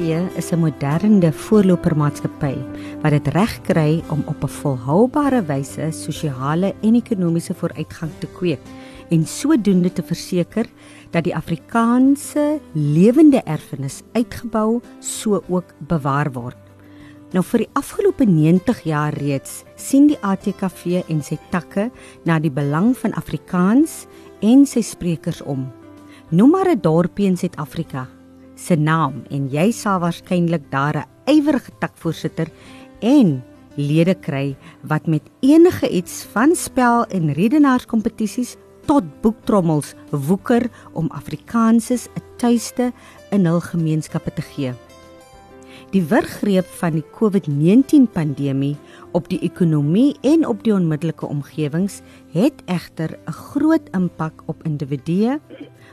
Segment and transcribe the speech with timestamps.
[0.00, 2.56] ATKV is 'n moderne voorlopermaatskappy
[3.02, 8.60] wat dit reg kry om op 'n volhoubare wyse sosiale en ekonomiese vooruitgang te kweek
[9.10, 10.66] en sodoende te verseker
[11.10, 16.56] dat die Afrikaanse lewende erfenis uitgebou so ook bewaar word.
[17.32, 21.90] Nou vir die afgelope 90 jaar reeds sien die ATKV en sy takke
[22.24, 24.06] na die belang van Afrikaans
[24.40, 25.70] en sy sprekers om.
[26.30, 28.08] Noem maar 'n dorpie in Suid-Afrika
[28.60, 32.48] se naam en jy sal waarskynlik daar 'n ywerige takvoorsitter
[33.00, 33.42] en
[33.76, 38.56] lede kry wat met enige iets van spel en redenaarskompetisies
[38.86, 42.92] tot boektrommels woeker om Afrikaanses 'n tuiste
[43.30, 44.72] in hul gemeenskappe te gee.
[45.90, 48.76] Die wurggreep van die COVID-19 pandemie
[49.12, 52.00] op die ekonomie en op die onmiddellike omgewings
[52.32, 55.40] het egter 'n groot impak op individue,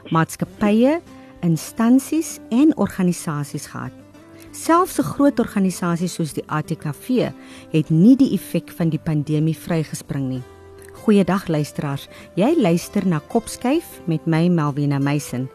[0.09, 1.02] maatskappye,
[1.41, 3.91] instansies en organisasies gehad.
[4.52, 7.31] Selfs 'n groot organisasie soos die ATKV
[7.71, 10.43] het nie die effek van die pandemie vrygespring nie.
[10.93, 12.08] Goeiedag luisteraars.
[12.35, 15.49] Jy luister na Kopskyf met my Melvina Meisen.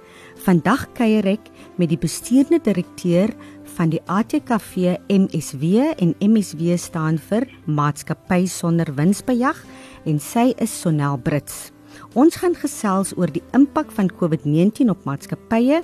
[0.46, 3.34] Vandag kuier ek met die bestuurende direkteur
[3.74, 9.60] van die ATKV MSW en MSW staan vir Maatskappy sonder winsbejag
[10.04, 11.72] en sy is Sonel Brits.
[12.12, 15.78] Ons gaan gesels oor die impak van COVID-19 op maatskappye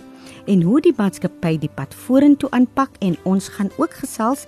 [0.53, 4.43] en hoe die maatskappy die pad vorentoe aanpak en ons gaan ook gesels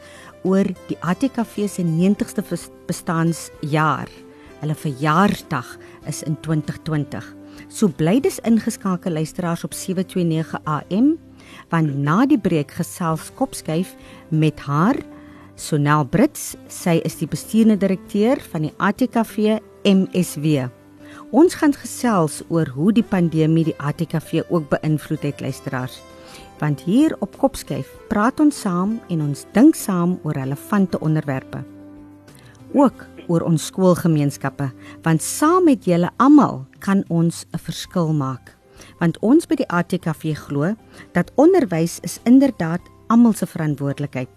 [0.45, 2.45] oor die ATKV se 90ste
[2.89, 4.13] bestaanjaar.
[4.61, 5.71] Hulle verjaarsdag
[6.11, 7.25] is in 2020.
[7.73, 11.15] So bly dis ingeskakel luisteraars op 729 AM
[11.73, 13.95] want na die breek gesels Kopskyf
[14.29, 15.01] met haar
[15.57, 16.59] Sonel Brits.
[16.69, 19.57] Sy is die bestuurende direkteur van die ATKV
[19.89, 20.80] MSW.
[21.31, 26.01] Ons gaan gesels oor hoe die pandemie die ATKV ook beïnvloed het luisteraars.
[26.59, 31.63] Want hier op Kopskyf praat ons saam en ons dink saam oor relevante onderwerpe.
[32.75, 34.73] Ook oor ons skoolgemeenskappe,
[35.07, 38.57] want saam met julle almal kan ons 'n verskil maak.
[38.99, 40.75] Want ons by die ATKV glo
[41.13, 44.29] dat onderwys is inderdaad almal se verantwoordelikheid.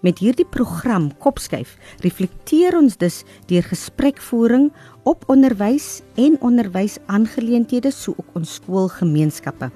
[0.00, 4.70] Met hierdie program Kopskuif reflekteer ons dus deur gesprekvoering
[5.02, 9.70] op onderwys en onderwysaangeleenthede sou ook ons skoolgemeenskappe.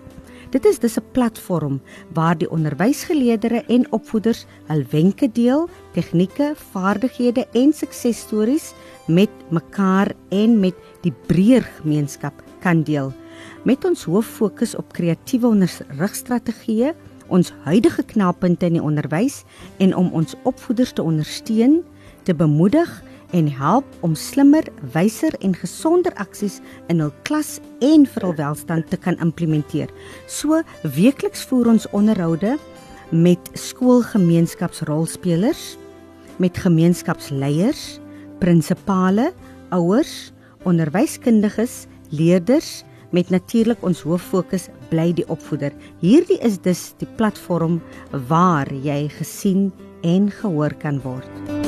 [0.51, 1.81] Dit is dus 'n platform
[2.13, 8.73] waar die onderwysgeleerders en opvoeders hul wenke deel, tegnieke, vaardighede en suksesstories
[9.07, 13.13] met mekaar en met die breër gemeenskap kan deel.
[13.65, 16.95] Met ons hoof fokus op kreatiewe onderrigstrategieë,
[17.27, 19.45] ons huidige knelpunte in die onderwys
[19.77, 21.83] en om ons opvoeders te ondersteun,
[22.23, 23.03] te bemoedig
[23.35, 26.61] en help om slimmer, wyser en gesonder aksies
[26.93, 29.89] in hul klas en vir hul welstand te kan implementeer.
[30.27, 30.63] So
[30.97, 32.59] weekliks voer ons onderhoude
[33.11, 35.77] met skoolgemeenskapsrolspelers,
[36.43, 38.01] met gemeenskapsleiers,
[38.43, 39.33] prinsipale,
[39.75, 40.33] ouers,
[40.67, 45.75] onderwyskundiges, leerders met natuurlik ons hoof fokus bly die opvoeder.
[46.03, 47.81] Hierdie is dus die platform
[48.29, 49.71] waar jy gesien
[50.03, 51.66] en gehoor kan word.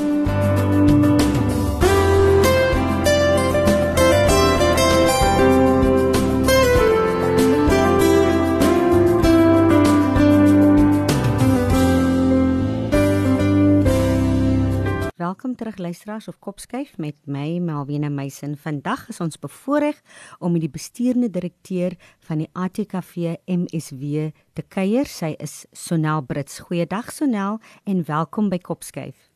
[15.28, 18.56] Welkom terug luisteraars of Kopskyf met my Melvina Meisen.
[18.56, 19.98] Vandag is ons bevoorreg
[20.38, 21.92] om met die bestuurende direkteur
[22.28, 25.04] van die ATKV MSW te kuier.
[25.04, 26.62] Sy is Sonel Brits.
[26.64, 29.28] Goeiedag Sonel en welkom by Kopskyf.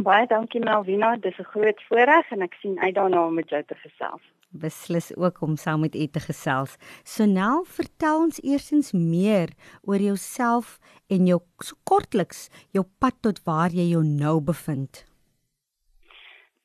[0.00, 3.62] Baie dankie Melvina, dis 'n groot voorreg en ek sien uit daarna om met jou
[3.64, 6.76] te gesels beslis ook om saam met u te gesels.
[7.04, 10.78] So nou vertel ons eersins meer oor jouself
[11.08, 15.04] en jou so kortliks jou pad tot waar jy jou nou bevind.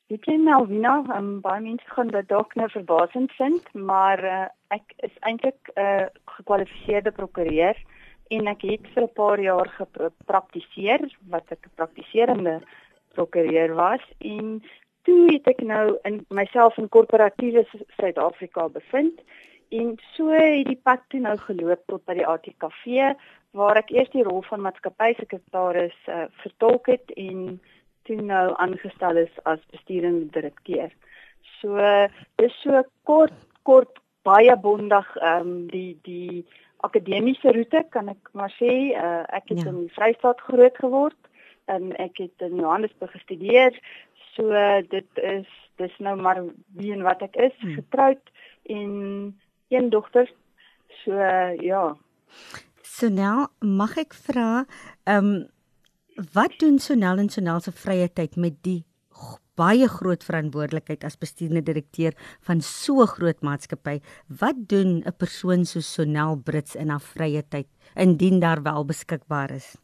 [0.06, 4.94] Ek ken Melvina, um, baie mense gaan dit dalk nou verbasend vind, maar uh, ek
[5.02, 6.06] is eintlik 'n uh,
[6.36, 7.74] gekwalifiseerde prokureur
[8.30, 11.02] en ek het vir 'n paar jaar gepraktiseer
[11.34, 12.60] wat ek 'n praktiserende
[13.14, 14.62] prokureur was en
[15.06, 17.64] toe het ek nou in myself in korporatiewe
[17.96, 19.22] Suid-Afrika bevind
[19.74, 23.14] en so het die pad toe nou geloop tot by die ATKV
[23.56, 27.58] waar ek eers die rol van maatskappysekretaris uh, vertolk het en
[28.06, 30.92] toe nou aangestel is as bestuurende direkteur.
[31.58, 31.80] So
[32.38, 33.34] dis so kort
[33.66, 36.44] kort baie bondig ehm um, die die
[36.86, 39.70] akademiese roete kan ek maar sê uh, ek het ja.
[39.72, 41.18] in die Vrystaat groot geword
[41.72, 43.74] en ek het in Johannesburg gestudeer
[44.36, 44.52] So
[44.90, 46.40] dit is dis nou maar
[46.76, 48.32] wie en wat ek is, getroud
[48.72, 48.92] en
[49.68, 50.30] een dogter.
[51.02, 51.12] So
[51.60, 51.96] ja.
[52.82, 54.64] Sonel, mag ek vra,
[55.04, 55.36] ehm um,
[56.32, 58.86] wat doen Sonel en Sonel se vrye tyd met die
[59.56, 62.16] baie groot verantwoordelikheid as bestuurende direkteur
[62.48, 64.00] van so 'n groot maatskappy.
[64.28, 69.50] Wat doen 'n persoon so Sonel Brits in haar vrye tyd indien daar wel beskikbaar
[69.50, 69.76] is?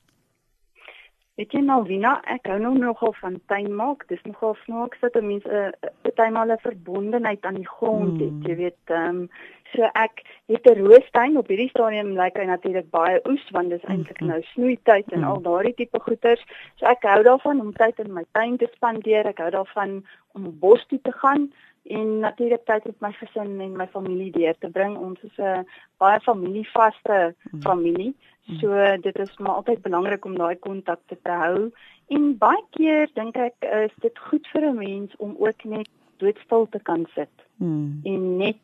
[1.40, 4.05] Weet jy Malvina, ek hou nou nogal van tuin maak.
[4.11, 8.37] Dis nogal snaaks dat 'n mens 'n uh, partymal 'n verbondenheid aan die grond het.
[8.37, 8.46] Mm.
[8.46, 9.31] Jy weet, ehm um,
[9.73, 10.20] so ek
[10.52, 14.20] het 'n roostuin op hierdie stadium lyk like hy natuurlik baie oes want dis eintlik
[14.20, 14.26] mm.
[14.26, 15.25] nou snoeityd en mm.
[15.25, 16.44] al daardie tipe goeters.
[16.75, 19.26] So ek hou daarvan om tyd in my tuin te spandeer.
[19.26, 21.52] Ek hou daarvan om bos toe te gaan
[21.82, 24.96] en natuurlik tyd met my gesin en my familie deur te bring.
[24.96, 25.67] Ons is 'n
[25.99, 27.61] baie familievaste mm.
[27.61, 28.14] familie.
[28.61, 31.70] So dit is maar altyd belangrik om daai kontak te hou.
[32.08, 36.67] En baie keer dink ek is dit goed vir 'n mens om ook net doodstil
[36.69, 37.34] te kan sit.
[37.56, 38.00] Mm.
[38.02, 38.58] En net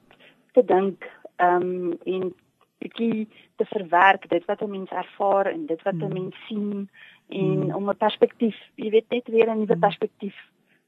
[0.52, 2.34] te dink ehm um, en
[2.78, 6.12] bietjie te verwerk dit wat 'n mens ervaar en dit wat 'n mm.
[6.12, 6.90] mens sien
[7.28, 7.74] en mm.
[7.74, 10.36] om 'n perspektief, jy weet net weer 'n nuwe perspektief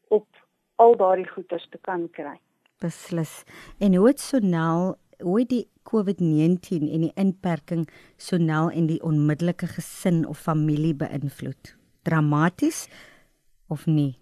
[0.08, 0.26] op
[0.80, 2.38] al daardie goeders te kan kry.
[2.80, 3.42] Beslis.
[3.78, 7.84] En hoe het Sonel hoe die COVID-19 en die inperking
[8.16, 11.74] Sonel en die onmiddellike gesin of familie beïnvloed?
[12.08, 12.86] Dramaties
[13.68, 14.19] of nie?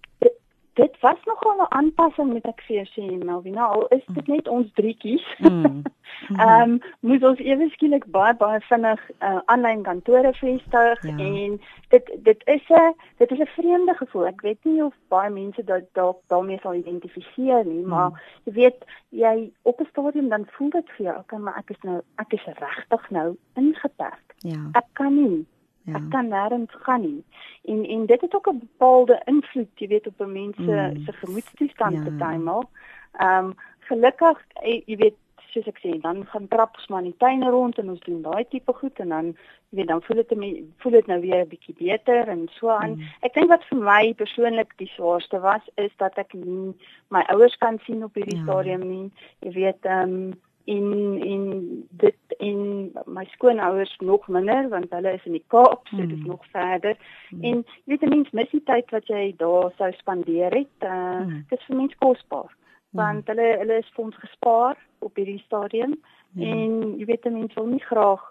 [0.79, 4.35] Dit was nogal 'n aanpassing met ek vir sê Melvina al is dit mm.
[4.35, 5.27] net ons drietjies.
[5.39, 5.83] Mm.
[6.29, 6.41] Mm.
[6.41, 11.17] Ehm um, moet ons ewe skielik baie baie vinnig uh, aanlyn kantore vestig ja.
[11.17, 14.27] en dit dit is 'n dit is 'n vreemde gevoel.
[14.27, 17.89] Ek weet nie of baie mense dit dalk daarmee sal identifiseer nie, mm.
[17.89, 18.11] maar
[18.45, 21.81] jy weet jy op 'n stadium dan voel dit vir jou, okay, maar ek is
[21.83, 24.35] nou ek is regtig nou ingeperk.
[24.39, 24.63] Ja.
[24.73, 25.47] Ek kan nie
[25.89, 25.97] Ja.
[25.97, 27.25] Ek kan nêrens gaan nie.
[27.65, 30.63] En en dit het ook 'n bepaalde invloed, jy weet, op 'n mens se
[30.95, 31.05] mm.
[31.05, 32.03] se gemoedstoestand ja.
[32.03, 32.71] partymal.
[33.13, 35.17] Ehm um, gelukkig, eh, jy weet,
[35.53, 38.23] soos ek sê, dan gaan trap ons maar in die tuin rond en ons doen
[38.23, 39.31] daai tipe goed en dan
[39.71, 40.35] jy weet, dan voel dit
[40.83, 42.97] voel dit nou weer 'n bietjie beter en so aan.
[42.97, 43.09] Mm.
[43.21, 46.75] Ek dink wat vir my persoonlik die swaarste was is dat ek nie
[47.09, 48.43] my ouers kan sien op hierdie ja.
[48.43, 49.11] stadium nie.
[49.41, 50.33] Jy weet, ehm um,
[50.69, 51.45] en en
[51.91, 56.19] dit en my skoonouers nog minder want hulle is in die Kaap so dit is
[56.19, 56.27] mm.
[56.27, 56.97] nog verder
[57.31, 57.43] mm.
[57.43, 61.45] en jy weet mense mis die tyd wat jy daar sou spandeer het uh, mm.
[61.51, 63.01] dit is vir mense kosbaar mm.
[63.01, 66.43] want hulle hulle is ons gespaar op hierdie stadium mm.
[66.53, 68.25] en jy weet mense wil nie graag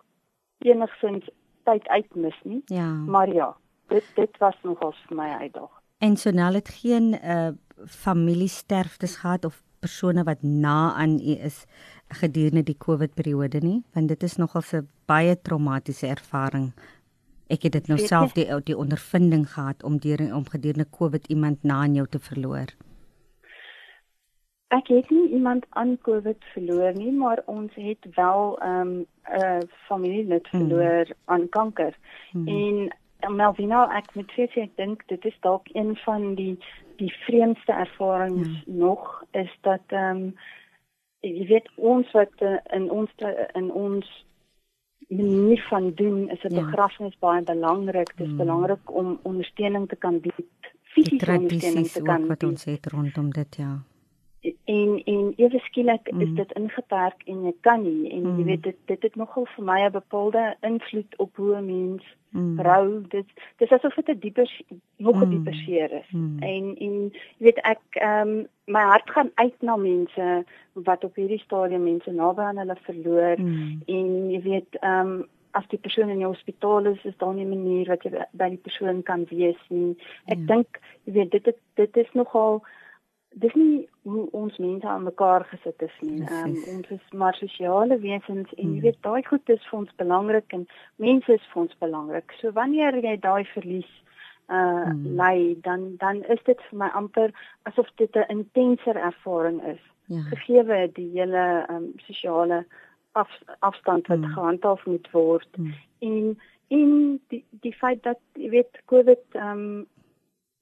[0.65, 1.29] enigsins
[1.67, 2.89] tyd uitmis nie ja.
[3.15, 3.53] maar ja
[3.93, 5.71] dit dit was nogal vir my uitdag
[6.05, 7.49] en so nou het geen uh,
[7.85, 11.65] familiesterftes gehad of persone wat na aan u is
[12.07, 16.73] gedurende die COVID periode nie, want dit is nogal 'n baie traumatiese ervaring.
[17.47, 21.63] Ek het dit nou self die die ondervinding gehad om deur om gedurende COVID iemand
[21.63, 22.67] na aan jou te verloor.
[24.67, 29.69] Ek het nie iemand aan COVID verloor nie, maar ons het wel 'n um, 'n
[29.87, 30.59] familielid hmm.
[30.59, 31.15] verloor hmm.
[31.25, 31.97] aan kanker.
[32.31, 32.47] Hmm.
[32.47, 32.91] En
[33.35, 36.57] Melvina, ek moet sê ek dink dit is dalk een van die
[36.97, 38.77] die vreemdste ervarings hmm.
[38.77, 40.35] nog is dat ehm um,
[41.27, 43.11] jy weet ons wat uh, in ons
[43.53, 44.25] in ons
[45.07, 46.63] manier van doen is 'n ja.
[46.63, 48.17] begrafnis baie belangrik.
[48.17, 48.37] Dit is mm.
[48.37, 50.45] belangrik om ondersteuning te kan bied,
[50.81, 53.83] fisiese ondersteuning te kan wat ons het rondom dit ja.
[54.65, 56.21] En en ewe skielik mm.
[56.21, 58.37] is dit ingeperk en jy kan nie en mm.
[58.37, 62.03] jy weet dit dit het nogal vir my 'n bepaalde invloed op hoe 'n mens
[62.29, 62.59] mm.
[62.59, 63.25] rou dit
[63.57, 64.61] dis asof dit 'n dieper
[64.97, 65.29] nog 'n mm.
[65.29, 66.39] dieper seer is mm.
[66.39, 66.93] en en
[67.37, 71.83] jy weet ek ehm um, my hart gaan uit na mense wat op hierdie stadium
[71.83, 73.81] mense naby aan hulle verloor mm.
[73.85, 77.45] en jy weet ehm um, as die persoon in die hospitaal is is daar nie
[77.45, 80.45] 'n manier wat jy by die persoon kan wees nie ek ja.
[80.53, 82.61] dink jy weet dit het, dit is nogal
[83.41, 86.21] dis nie hoe ons mense aan mekaar gesit is nie.
[86.31, 88.83] Um, ons is maar sosiale wesens en jy mm.
[88.85, 90.65] weet daai goed is vir ons belangrik en
[91.03, 92.33] mense is vir ons belangrik.
[92.41, 93.89] So wanneer jy daai verlies
[94.47, 95.15] uh mm.
[95.19, 97.33] lei dan dan is dit vir my amper
[97.69, 99.83] asof dit 'n intenser ervaring is.
[100.07, 100.21] Ja.
[100.31, 102.65] Gegee die hele um sosiale
[103.11, 103.29] af,
[103.59, 104.33] afstand wat mm.
[104.33, 105.73] gehandhaaf moet word mm.
[105.99, 109.87] en in die die feit dat jy weet COVID um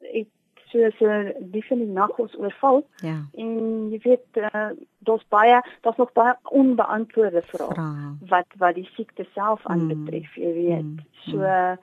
[0.02, 0.28] ek
[0.76, 2.84] soos uh, die van die nag ons oorval.
[3.06, 3.18] Ja.
[3.40, 3.54] En
[3.94, 4.72] jy weet uh,
[5.08, 7.90] daar's baie daar's nog baie onbeantwoorde vrae Vra.
[8.32, 10.44] wat wat die siekte self aanbetref, mm.
[10.44, 10.92] jy weet.
[10.92, 11.06] Mm.
[11.28, 11.76] So uh,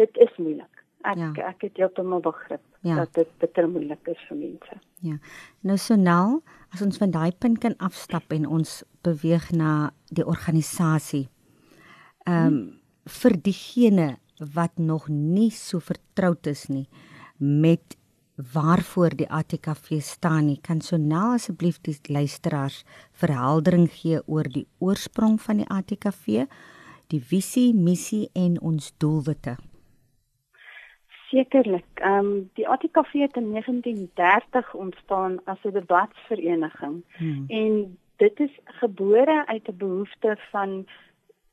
[0.00, 0.84] dit is moeilik.
[1.08, 1.30] Ek ja.
[1.48, 2.98] ek het heeltemal begrip ja.
[3.00, 4.80] dat dit bitter moeilik is vir mense.
[5.06, 5.16] Ja.
[5.64, 6.40] Nou so nou,
[6.74, 11.28] as ons van daai punt kan afstap en ons beweeg na die organisasie.
[12.26, 12.68] Ehm um, hmm.
[13.10, 14.04] vir diegene
[14.54, 16.86] wat nog nie so vertroud is nie
[17.40, 17.96] met
[18.52, 20.58] waarvoor die ATKV staan nie.
[20.60, 26.46] Kan so nou asseblief die luisteraars verheldering gee oor die oorsprong van die ATKV?
[27.10, 29.56] die visie, missie en ons doelwitte?
[31.30, 31.86] Sekerlik.
[32.02, 37.02] Ehm um, die ATKV het in 1930 ontstaan as 'n debatvereniging.
[37.18, 37.44] Hmm.
[37.48, 40.86] En dit is gebore uit 'n behoefte van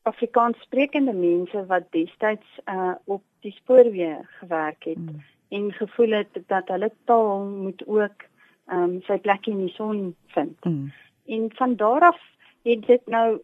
[0.02, 5.24] Afrikaans sprekende mense wat destyds uh op die spoorweë gewerk het hmm.
[5.50, 8.26] En gevoel het dat hulle taal moet ook
[8.68, 10.58] ehm um, sy plek in die son vind.
[10.64, 10.92] Hmm.
[11.26, 12.20] En van daar af
[12.64, 13.40] het dit nou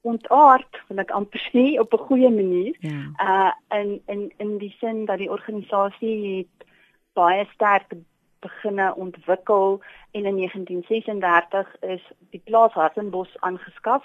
[0.00, 2.76] ontaard, wil ek amper sê op 'n goeie manier.
[2.80, 3.00] Ja.
[3.28, 6.66] Uh in in in die sin dat die organisasie het
[7.12, 7.94] baie sterk
[8.40, 9.80] beginne ontwikkel
[10.10, 14.04] en in 1936 is die plaas Hartenbos aangeskaf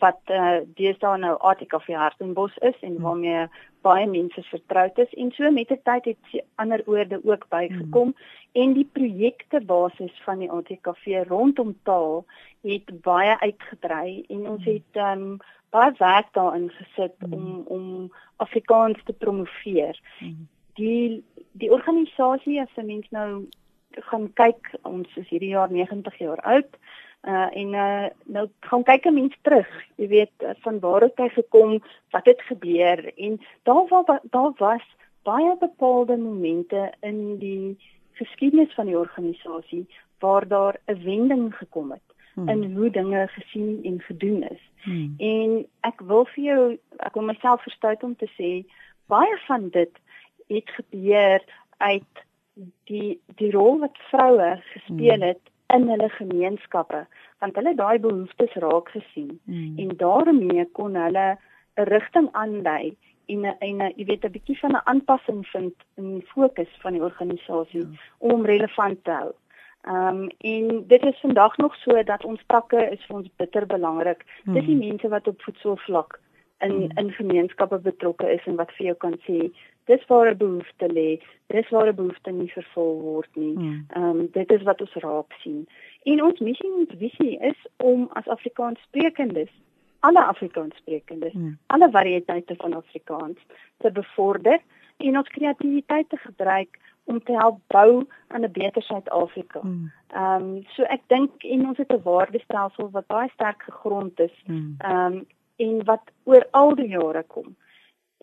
[0.00, 3.02] wat uh, deesdae nou ATKV Hartenbos is en hmm.
[3.02, 3.46] waarmee
[3.84, 8.30] baie mense vertroud is en so met die tyd het ander oorde ook bygekom mm.
[8.62, 12.24] en die projekte basis van die ATKV rondom taal
[12.64, 14.72] het baie uitgebrei en ons hmm.
[14.72, 15.36] het um,
[15.74, 17.32] baie werk daarin gesit mm.
[17.32, 20.00] om om Afrikaans te promoveer.
[20.20, 20.48] Mm.
[20.80, 23.46] Die die organisasie as 'n mens nou
[24.10, 26.70] gaan kyk, ons is hierdie jaar 90 jaar oud.
[27.24, 31.16] Uh en uh nou gaan kyk 'n mens terug, jy weet uh, van waar het
[31.16, 34.84] hy gekom, wat het gebeur en daar was daar was
[35.22, 37.78] baie bepaalde momente in die
[38.12, 39.86] geskiedenis van die organisasie
[40.18, 42.48] waar daar 'n wending gekom het hmm.
[42.48, 44.62] in hoe dinge gesien en gedoen is.
[44.82, 45.14] Hmm.
[45.18, 48.50] En ek wil vir jou ek wil myself verstout om te sê
[49.06, 49.90] baie van dit
[50.46, 51.40] het gebeur
[51.76, 52.14] uit
[52.84, 55.28] die die rol wat vroue gespeel hmm.
[55.32, 55.53] het mm.
[55.72, 57.06] In hulle gemeenskappe
[57.38, 59.78] want hulle daai behoeftes raak gesien mm.
[59.78, 61.26] en daarmee kon hulle
[61.76, 65.74] 'n rigting aanlei en 'n en 'n jy weet 'n bietjie van 'n aanpassing vind
[65.96, 67.96] in die fokus van die organisasie mm.
[68.18, 69.32] om relevant te hou.
[69.84, 73.66] Ehm um, en dit is vandag nog so dat ons takke is vir ons bitter
[73.66, 74.24] belangrik.
[74.44, 74.54] Mm.
[74.54, 76.20] Dis die mense wat op voedselvlak
[76.58, 76.98] in mm.
[76.98, 79.50] in gemeenskappe betrokke is en wat vir jou kan sê
[79.90, 83.84] dis waar 'n behoefte lê dis waar 'n behoefte nie vervul word nie hmm.
[83.88, 85.66] ehm um, dit is wat ons raak sien
[86.02, 89.52] en ons missie en visie is om as Afrikaans sprekendes
[90.00, 91.58] alle Afrikaans sprekendes mm.
[91.66, 93.38] alle variëteite van Afrikaans
[93.76, 94.58] te bevorder
[94.96, 99.60] en ons kreatiwiteit te gebruik om te help bou aan 'n beter Suid-Afrika.
[99.60, 99.92] Hmm.
[100.08, 100.56] Ehm mm.
[100.56, 104.36] um, so ek dink en ons het 'n waardestelsel wat baie sterk gegrond is.
[104.44, 104.74] Hmm.
[104.78, 105.16] Ehm mm.
[105.16, 105.26] um,
[105.56, 107.56] en wat oor al die jare kom.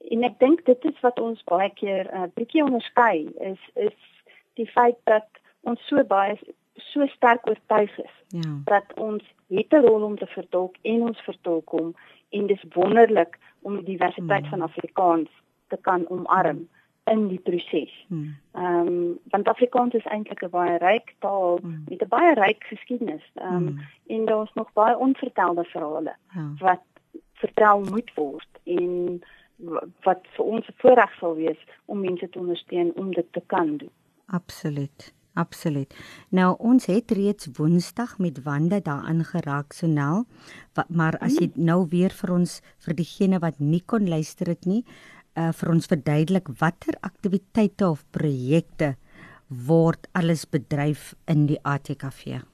[0.10, 3.98] En ek dink dit is wat ons baie keer 'n uh, bietjie onderskei is is
[4.54, 5.28] die feit dat
[5.62, 6.38] ons so baie
[6.76, 8.52] so sterk oortuig is ja.
[8.66, 11.96] dat ons het 'n rol om te vertolk en ons vertolk hom
[12.30, 14.50] en dis wonderlik om die diversiteit mm.
[14.50, 15.30] van Afrikaans
[15.68, 16.68] te kan omarm
[17.04, 18.06] in die proses.
[18.08, 18.38] Hmm.
[18.52, 18.88] Ehm mm.
[18.88, 21.84] um, want Afrikaans is eintlik 'n baie ryk taal mm.
[21.90, 23.32] met 'n baie ryk geskiedenis.
[23.36, 23.80] Ehm um, mm.
[24.08, 26.54] en daar's nog baie onvertelde verhale ja.
[26.58, 26.84] wat
[27.34, 29.22] vertel moet word en
[30.06, 33.92] wat vir ons voorreg sal wees om mense te ondersteun om dit te kan doen.
[34.26, 35.12] Absoluut.
[35.34, 35.94] Absoluut.
[36.36, 40.26] Nou ons het reeds Woensdag met Wande daarin geraak Sonel,
[40.90, 44.84] maar as jy nou weer vir ons vir diegene wat nie kon luister het nie,
[45.40, 48.98] uh vir ons verduidelik watter aktiwiteite of projekte
[49.48, 52.51] word alles bedryf in die ATKV.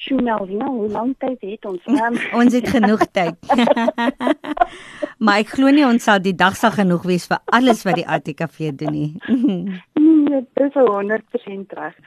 [0.00, 1.84] Sjoe, nou, hoe lank tyd het ons?
[1.84, 3.36] Um, ons het genoeg tyd.
[5.24, 8.06] maar ek glo nie ons sal die dag sal genoeg wees vir alles wat die
[8.08, 9.10] ATKV doen nie.
[10.00, 12.00] nee, dit is 100% reg.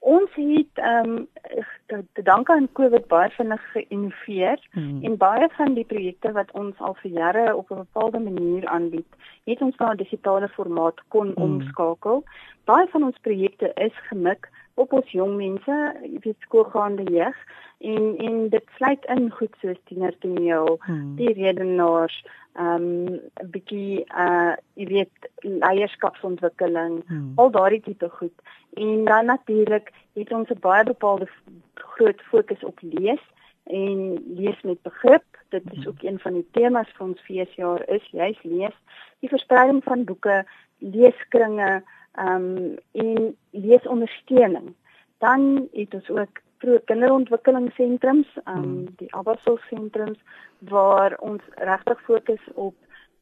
[0.00, 5.02] Ons het ehm um, te danke aan COVID baie vinnig geïnnoveer hmm.
[5.06, 9.06] en baie van die projekte wat ons al vir jare op 'n bepaalde manier aanbied,
[9.46, 11.42] het ons na 'n digitale formaat kon hmm.
[11.42, 12.24] omskakel.
[12.64, 17.36] Baie van ons projekte is gemik op ons jong mense, jy weet skoolgaande jeug
[17.80, 21.16] en en dit sluit in goed soos tienertoneel, hmm.
[21.16, 22.16] die redenaars,
[22.58, 27.32] ehm um, 'n bietjie uh jy weet leierskapsontwikkeling, hmm.
[27.36, 28.36] al daardie tipe goed.
[28.74, 31.28] En dan natuurlik het ons 'n baie bepaalde
[31.74, 33.24] groot fokus op lees
[33.64, 35.24] en lees met begrip.
[35.48, 38.76] Dit is ook een van die temas vir ons feesjaar is juis lees.
[39.20, 40.44] Die verspreiding van boeke,
[40.78, 44.74] leeskringe, ehm um, en leesondersteuning.
[45.18, 50.18] Dan het ons ook vroeë kinderontwikkelingssentrums, ehm um, die Abassel sentrums
[50.58, 52.74] waar ons regtig fokus op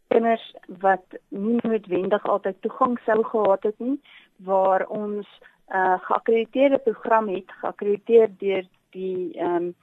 [0.09, 4.01] kinders wat nie noodwendig altyd toegang sou gehad het nie,
[4.37, 9.75] waar ons 'n uh, eh, geakkrediteerde program het, geakkrediteer deur die ehm um,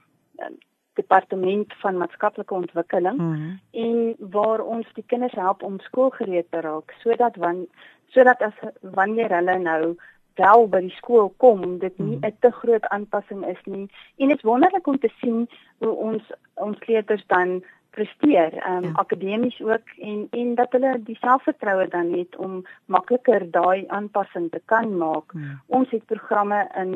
[0.96, 3.60] departement van maatskaplike ontwikkeling mm -hmm.
[3.70, 7.66] en waar ons die kinders help om skoolgereed te raak sodat wan
[8.14, 9.96] sodat as wanneer hulle nou
[10.36, 12.26] wel by die skool kom dit nie mhm.
[12.26, 15.48] 'n te groot aanpassing is nie en dit is wonderlik om te sien
[15.78, 16.22] hoe ons
[16.54, 17.62] ons leerders dan
[17.96, 18.90] presteer, ehm um, ja.
[19.02, 24.60] akademies ook en en dat hulle die selfvertroue dan het om makliker daai aanpassing te
[24.72, 25.32] kan maak.
[25.32, 25.60] Hmm.
[25.66, 26.92] Ons het programme in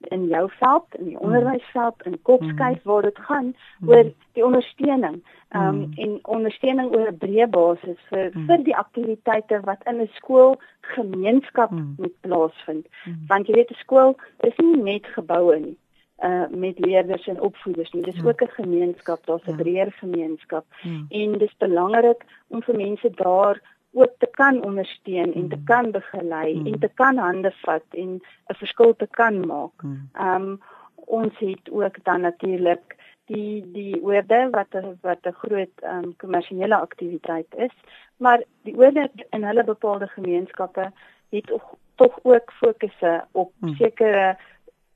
[0.00, 3.54] in jou veld, in die onderwysveld, in kopskyf waar dit gaan
[3.86, 5.22] oor die ondersteuning.
[5.48, 10.10] Ehm um, en ondersteuning oor 'n breë basis vir vir die aktiwiteite wat in 'n
[10.14, 12.86] skool gemeenskap moet plaasvind.
[13.28, 15.76] Want jy weet 'n skool is nie net geboue nie
[16.24, 18.02] uh met leerders en opvoeders nie.
[18.02, 19.56] Dis ook 'n gemeenskap, daar's 'n ja.
[19.56, 20.64] breër gemeenskap.
[20.82, 21.04] Ja.
[21.08, 23.60] En dis belangrik om vir mense daar
[23.96, 25.64] ook te kan ondersteun en te mm.
[25.64, 26.66] kan begelei mm.
[26.66, 29.82] en te kan hande vat en 'n verskil te kan maak.
[29.82, 30.08] Mm.
[30.28, 30.60] Um
[30.94, 36.76] ons het ook dan natuurlik die die oorde wat a, wat 'n groot um kommersiële
[36.76, 37.74] aktiwiteit is,
[38.16, 40.92] maar die oorde in hulle bepaalde gemeenskappe
[41.30, 41.52] het
[41.94, 43.74] tog ook fokusse op mm.
[43.74, 44.36] sekere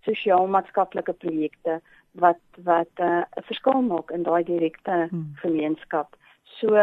[0.00, 1.80] sosiaal-maatskaplike projekte
[2.12, 5.30] wat wat uh, 'n uh, verskil maak in daai direkte mm.
[5.34, 6.16] gemeenskap.
[6.42, 6.74] So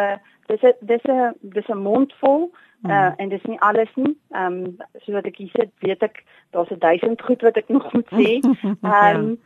[0.47, 2.51] dis 'n dis 'n dis 'n mondvol
[2.83, 3.13] uh mm.
[3.17, 4.17] en dis nie alles nie.
[4.31, 7.93] Ehm um, soos ek hier sit, weet ek daar's 'n duisend goed wat ek nog
[7.93, 8.39] moet sê.
[8.81, 9.39] Ehm um,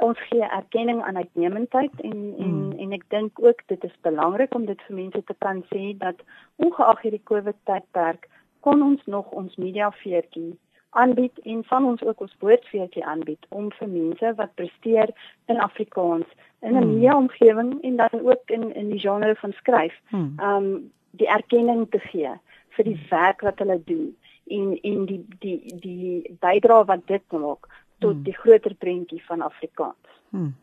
[0.00, 2.78] ons gee erkenning aan uitnemendheid en en mm.
[2.78, 6.16] en ek dink ook dit is belangrik om dit vir mense te kan sê dat
[6.56, 8.28] ongeag hierdie COVID tydperk
[8.60, 10.58] kon ons nog ons media veertjie
[10.94, 15.10] aanbied en van ons ook ons woordfeetjie aanbied om vir mense wat presteer
[15.52, 16.26] in Afrikaans
[16.60, 16.98] in 'n hmm.
[16.98, 20.34] nuwe omgewing en dan ook in in die genre van skryf, hmm.
[20.40, 22.30] um die erkenning te gee
[22.68, 23.08] vir die hmm.
[23.08, 28.22] werk wat hulle doen en en die die die bydrae wat dit maak tot hmm.
[28.22, 30.08] die groter prentjie van Afrikaans.
[30.30, 30.54] Hmm.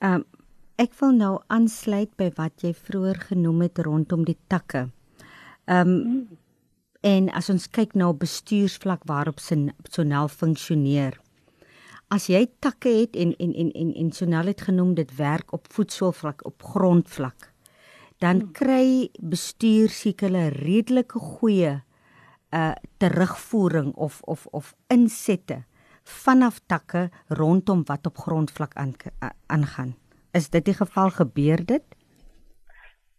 [0.00, 0.24] Um
[0.76, 4.88] ek wil nou aansluit by wat jy vroeër genoem het rondom die takke.
[5.66, 6.26] Um hmm
[7.06, 11.20] En as ons kyk na nou bestuursvlak waarop Sonel funksioneer.
[12.10, 15.70] As jy takke het en en en en en Sonel het genoem dit werk op
[15.70, 17.52] voedselvlak, op grondvlak,
[18.18, 18.52] dan hmm.
[18.52, 21.82] kry bestuur seker 'n redelike goeie
[22.50, 25.64] uh terugvoering of of of insette
[26.02, 28.72] vanaf takke rondom wat op grondvlak
[29.46, 29.96] aangaan.
[30.30, 31.95] Is dit die geval gebeur dit?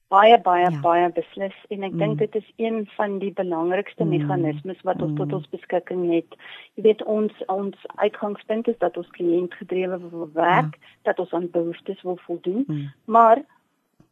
[0.07, 0.79] Baie baie ja.
[0.83, 1.99] baie beslis en ek mm.
[1.99, 4.15] dink dit is een van die belangrikste mm.
[4.15, 5.17] meganismes wat ons mm.
[5.21, 6.37] tot ons beskikking het.
[6.75, 10.95] Jy weet ons ons uitgangspunt is dat ons kliëntgedrewe wil werk, ja.
[11.11, 12.87] dat ons aan behoeftes wil voldoen, mm.
[13.05, 13.43] maar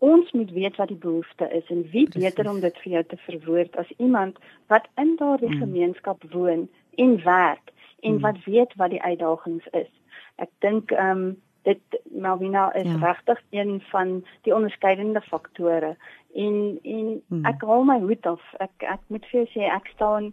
[0.04, 2.24] ons moet weet wat die behoefte is en wie Precies.
[2.24, 5.64] beter om dit vir jou te verwoord as iemand wat in daardie mm.
[5.64, 8.22] gemeenskap woon en werk en mm.
[8.28, 9.92] wat weet wat die uitdagings is.
[10.36, 11.26] Ek dink ehm um,
[11.66, 12.98] dit Malvina is ja.
[13.02, 15.96] regtig een van die onderskeidende faktore
[16.34, 17.46] en en hmm.
[17.50, 20.30] ek haal my hoed af ek ek moet vir jou sê ek staan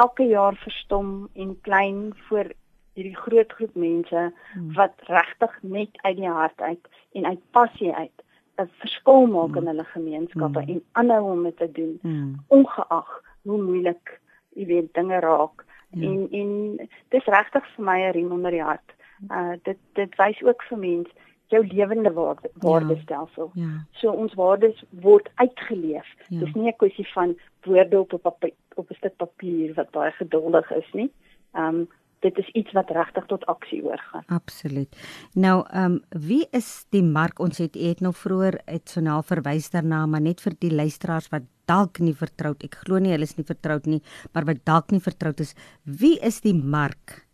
[0.00, 2.52] elke jaar verstom en klein voor
[2.98, 4.72] hierdie groot groep mense hmm.
[4.78, 8.24] wat regtig net uit die hart uit en uit passie uit
[8.60, 9.60] 'n verskil maak hmm.
[9.62, 10.70] in hulle gemeenskappe hmm.
[10.76, 12.32] en aanhou om dit te doen hmm.
[12.48, 13.10] ongeag
[13.42, 14.16] hoe moeilik
[14.56, 16.08] jy weet dinge raak ja.
[16.08, 18.96] en en dis regtig vir my 'n riem onder die hart
[19.28, 23.50] uh dit dit wys ook vir mense jou lewende waarde waardestelsel.
[23.54, 23.84] Ja, ja.
[23.90, 26.06] So ons waardes word uitgeleef.
[26.28, 26.38] Ja.
[26.44, 30.12] Dis nie 'n kwessie van woorde op 'n papier op 'n stuk papier wat baie
[30.12, 31.10] geduldig is nie.
[31.54, 31.88] Um
[32.20, 34.24] dit is iets wat regtig tot aksie oorgaan.
[34.26, 34.96] Absoluut.
[35.32, 37.38] Nou, ehm um, wie is die mark?
[37.38, 41.28] Ons het het nou vroeër het so na verwys daarna, maar net vir die luisteraars
[41.28, 42.62] wat dalk nie vertroud.
[42.62, 44.02] Ek glo nie hulle is nie vertroud nie,
[44.32, 45.54] maar wat dalk nie vertroud is,
[45.84, 47.29] wie is die mark?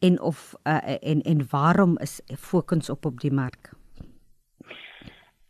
[0.00, 3.70] En of uh, en en waarom is fokus op op die mark?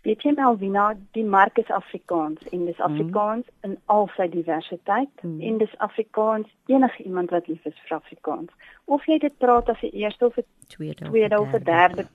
[0.00, 2.86] Weet jy Melvina, die mark is Afrikaans en dis mhm.
[2.92, 3.70] Afrikaans mm.
[3.70, 5.40] in al sy diversiteit mm.
[5.40, 8.48] en dis Afrikaans enige iemand wat lief is vir Afrikaans.
[8.84, 12.06] Of jy dit praat as 'n eerste of 'n tweede, tweede of 'n derde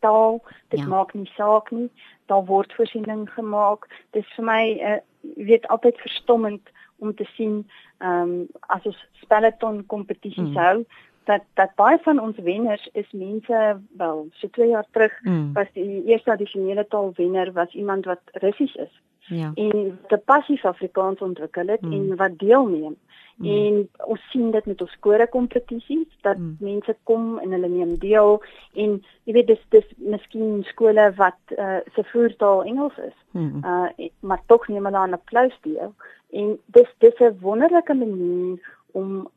[0.00, 0.86] taal, dit ja.
[0.86, 1.88] maak nie saak nie.
[2.26, 3.88] Daar word voorsiening gemaak.
[4.10, 5.00] Dis vir my uh,
[5.36, 7.64] weet altyd verstommend om te sien
[7.98, 10.56] ehm um, as ons spelleton kompetisies mm.
[10.56, 10.84] hou
[11.24, 15.52] dat dat baie van ons wenners is mense wel so 2 jaar terug mm.
[15.52, 19.00] was die eerste addisionele taal wenner was iemand wat Russies is.
[19.26, 19.50] Ja.
[19.54, 21.92] En die passief Afrikaans ontwikkel het mm.
[21.92, 22.96] en wat deelneem.
[23.36, 23.46] Mm.
[23.46, 26.56] En ons sien dit met ons kore kompetisies dat mm.
[26.60, 28.42] mense kom en hulle neem deel
[28.74, 33.16] en jy weet dis dis miskien skole wat uh, se voertaal Engels is.
[33.30, 33.62] Mm.
[33.64, 35.94] Uh maar tog neem hulle aan 'n klous deel
[36.30, 38.58] en dis dis 'n wonderlike manier
[38.92, 39.28] om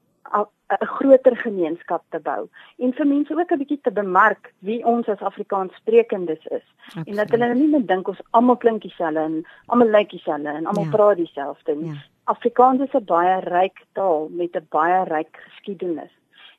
[0.82, 5.08] 'n groter gemeenskap te bou en vir mense ook 'n bietjie te bemark wie ons
[5.08, 6.68] as Afrikaanssprekendes is.
[6.86, 7.08] Absoluut.
[7.08, 10.66] En dat hulle nie net dink ons almal klink dieselfde en almal lyk dieselfde en
[10.66, 10.90] almal ja.
[10.90, 11.94] praat dieselfde nie.
[11.94, 12.02] Ja.
[12.24, 16.12] Afrikaans is 'n baie ryk taal met 'n baie ryk geskiedenis.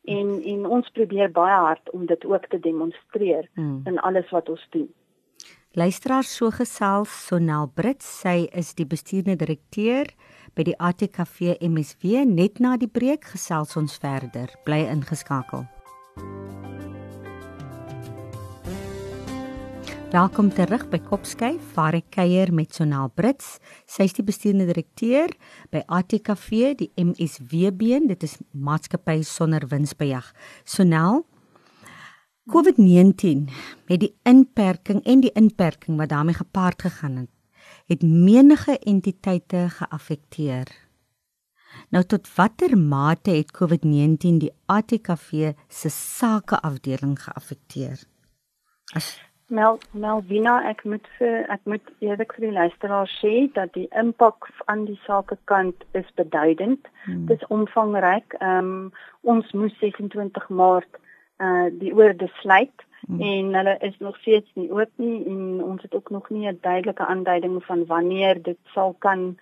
[0.05, 3.81] En en ons probeer baie hard om dit ook te demonstreer hmm.
[3.85, 4.93] in alles wat ons doen.
[5.73, 10.07] Luisteraars so gesels Sonel Brits, sy is die bestuurende direkteur
[10.55, 14.53] by die ATKV MSW net na die breek gesels ons verder.
[14.65, 15.67] Bly ingeskakel.
[20.15, 23.57] Welkom terug by Kopskyf waar ek kuier met Sonel Brits.
[23.91, 25.33] Sy is die bestuurende direkteur
[25.75, 30.29] by ATKV, die MSWB, dit is maatskappy sonder winsbejag.
[30.63, 31.25] Sonel,
[32.47, 33.49] COVID-19
[33.91, 37.34] met die inperking en die inperking wat daarmee gepaard gegaan het,
[37.87, 40.71] het menige entiteite geaffekteer.
[41.91, 48.03] Nou tot watter mate het COVID-19 die ATKV se sakeafdeling geaffekteer?
[48.95, 49.15] As
[49.49, 54.49] Mel Melvina, ek moet vir ek moet eerlik vir die luisteraars sê dat die impak
[54.73, 56.89] aan die sakekant is beduidend.
[57.05, 57.27] Hmm.
[57.29, 58.39] Dit is omvangryk.
[58.41, 61.01] Ehm um, ons moes 26 Maart
[61.45, 63.21] uh die oorde sluit hmm.
[63.21, 66.59] en hulle is nog steeds nie oop nie en ons het ook nog nie 'n
[66.61, 69.37] duidelike aanduiding van wanneer dit sal kan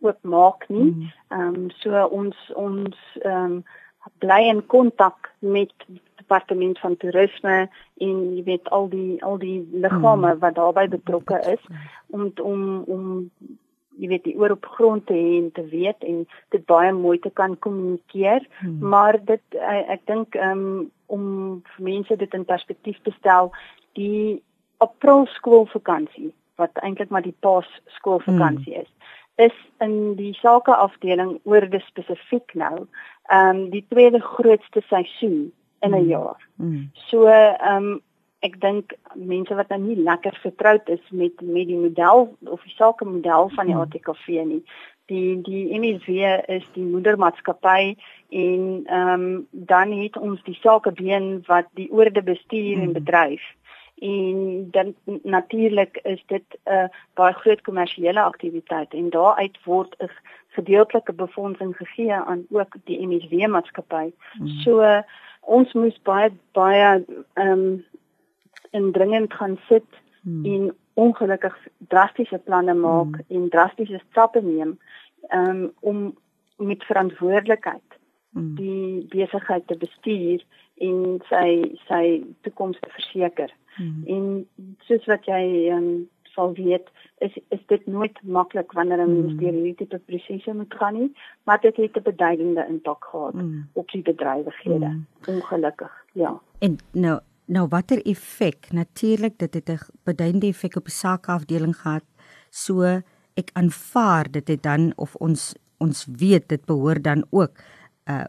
[0.00, 0.92] oopmaak nie.
[0.92, 1.12] Hmm.
[1.28, 3.64] Ehm um, so ons ons ehm um,
[4.18, 5.72] bly in kontak met
[6.16, 10.38] departement van toerisme en jy weet al die al die liggame hmm.
[10.38, 11.62] wat daarbey betrokke is
[12.06, 13.30] om om om
[13.98, 17.18] jy weet die oor op grond te hê en te weet en dit baie mooi
[17.18, 18.78] te kan kommunikeer hmm.
[18.94, 21.24] maar dit ek, ek dink um, om
[21.74, 23.52] vir mense dit in perspektief te stel
[23.98, 24.38] die
[24.84, 28.86] april skoolvakansie wat eintlik maar die paas skoolvakansie hmm.
[28.86, 28.94] is
[29.38, 32.86] is in die sake afdeling oor dit spesifiek nou
[33.28, 36.08] ehm um, die tweede grootste seisoen in 'n hmm.
[36.08, 36.48] jaar.
[36.56, 36.90] Mm.
[36.92, 38.00] So ehm um,
[38.46, 42.76] ek dink mense wat nou nie lekker vertroud is met met die model of die
[42.76, 43.86] sake model van die hmm.
[43.86, 44.62] ATKV nie.
[45.10, 47.96] Die die MSW is die moedermaatskappy
[48.30, 52.98] en ehm um, dan het ons die sakebeen wat die oorde bestuur en hmm.
[53.00, 53.42] bedryf.
[53.98, 60.10] En dan natuurlik is dit 'n uh, baie groot kommersiële aktiwiteit en daaruit word 'n
[60.48, 64.12] gedeeltelike befondsing gegee aan ook die MSW maatskappy.
[64.38, 64.48] Mm.
[64.48, 65.02] So uh,
[65.40, 67.84] ons moes baie baie ehm um,
[68.70, 69.86] indringend gaan sit
[70.22, 70.44] hmm.
[70.44, 71.56] en ongelukkig
[71.88, 73.24] drastiese planne maak hmm.
[73.28, 74.78] en drastiese stappe neem
[75.30, 76.16] um, om
[76.56, 77.98] met verantwoordelikheid
[78.32, 78.54] hmm.
[78.54, 81.48] die besigheid te bestuur en sy
[81.86, 82.04] sy
[82.46, 83.54] toekoms te verseker.
[83.78, 84.02] Hmm.
[84.06, 85.42] En soos wat jy
[85.74, 86.90] um, sal weet,
[87.24, 89.20] is is dit nooit maklik wanneer 'n hmm.
[89.20, 91.10] ministerie hierdie tipe prosesse moet gaan nie,
[91.44, 93.68] maar dit het 'n beduidende impak gehad hmm.
[93.72, 94.86] op die bedrywighede.
[94.86, 95.06] Hmm.
[95.26, 96.40] Ongelukkig, ja.
[96.58, 98.68] En nou Nou watter effek?
[98.76, 102.04] Natuurlik dit het 'n beduidende effek op die sakeafdeling gehad.
[102.50, 102.82] So
[103.34, 107.52] ek aanvaar dit het dan of ons ons weet dit behoort dan ook
[108.04, 108.24] 'n uh,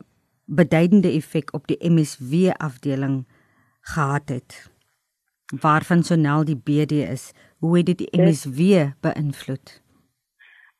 [0.46, 3.28] beduidende effek op die MSW afdeling
[3.82, 4.72] gehad het.
[5.62, 9.82] Waarvan Sonel die BD is, hoe het dit die MSW beïnvloed?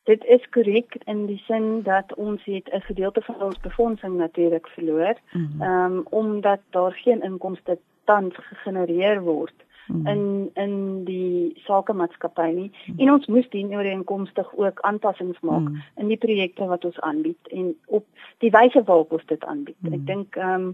[0.04, 4.66] Dit is korrek in die sin dat ons het 'n gedeelte van ons befondsing natuurlik
[4.66, 7.78] verloor, ehm mm um, omdat daar geen inkomste
[8.10, 10.06] tans gegenereer word mm.
[10.06, 15.82] in in die sakemaatskappy nie en ons moes dien ooreenkomstig ook aanpassings maak mm.
[16.02, 18.06] in die projekte wat ons aanbied en op
[18.44, 19.78] die wyse waarop ons dit aanbied.
[19.80, 20.00] Mm.
[20.00, 20.72] Ek dink ehm um,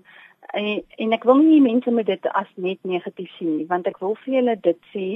[0.55, 3.99] en, en ek wil nie mense met dit as net negatief sien nie want ek
[4.05, 5.07] wil vir julle dit sê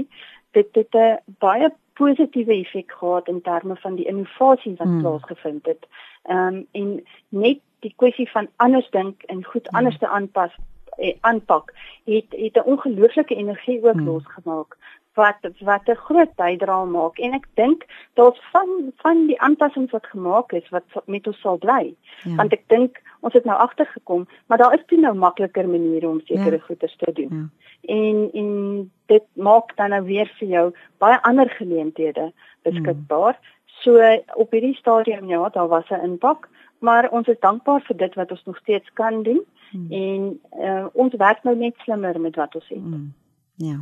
[0.58, 5.00] dit het 'n baie positiewe effek gehad in terme van die innovasie wat mm.
[5.00, 5.86] plaasgevind het.
[6.22, 6.88] Ehm um, en
[7.28, 9.76] net die kwessie van anders dink en goed mm.
[9.76, 10.52] anders te aanpas
[11.00, 11.72] Eh, aanpak
[12.04, 14.06] het het 'n ongelooflike energie ook hmm.
[14.06, 14.76] losgemaak
[15.14, 17.84] wat wat 'n groot bydrae maak en ek dink
[18.14, 22.34] daar's van van die aanpassings wat gemaak is wat met ons sal bly ja.
[22.34, 26.20] want ek dink ons het nou agtergekom maar daar is toe nou makliker maniere om
[26.20, 26.62] sekere ja.
[26.62, 27.94] goeders te doen ja.
[27.96, 32.32] en en dit maak dan nou weer vir jou baie ander geleenthede
[32.62, 33.48] beskikbaar hmm.
[33.66, 33.90] so
[34.34, 36.48] op hierdie stadium ja daar was 'n impak
[36.80, 39.40] maar ons is dankbaar vir dit wat ons nog steeds kan doen
[39.70, 39.86] hmm.
[39.90, 42.82] en uh, ons werk nou net slimmer met wat ons het.
[42.82, 43.12] Hmm.
[43.60, 43.78] Ja.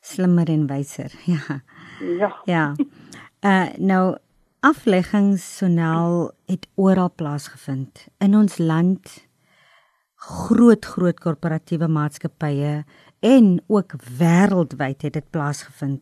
[0.00, 1.12] Slimmer en wyser.
[1.34, 1.60] Ja.
[2.00, 2.30] Ja.
[2.44, 2.64] Ja.
[3.44, 4.16] Uh nou
[4.64, 9.26] afleggings sonel het oral plaasgevind in ons land
[10.24, 12.84] groot groot korporatiewe maatskappye
[13.20, 16.00] en ook wêreldwyd het dit plaasgevind.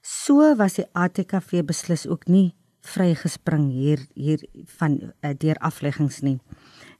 [0.00, 4.42] So was die ATKV beslis ook nie vrygespring hier hier
[4.78, 6.38] van uh, deur afleggings nie.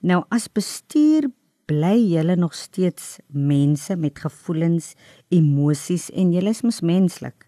[0.01, 1.29] Nou as bestuur
[1.69, 4.93] bly julle nog steeds mense met gevoelens,
[5.33, 7.47] emosies en julle is mos menslik.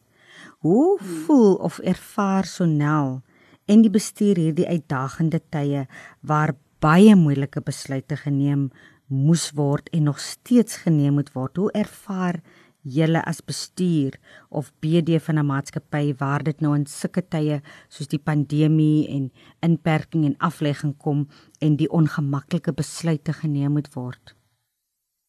[0.65, 0.97] Hoe
[1.27, 3.21] voel of ervaar Sonel
[3.69, 5.87] en die bestuur hierdie uitdagende tye
[6.21, 8.71] waar baie moeilike besluite geneem
[9.07, 11.57] moes word en nog steeds geneem moet word?
[11.57, 12.41] Hoe ervaar
[12.87, 14.15] julle as bestuur
[14.49, 19.33] of BD van 'n maatskappy waar dit nou in sulke tye soos die pandemie en
[19.61, 21.29] inperking en aflegging kom
[21.61, 24.35] en die ongemaklike besluite geneem moet word.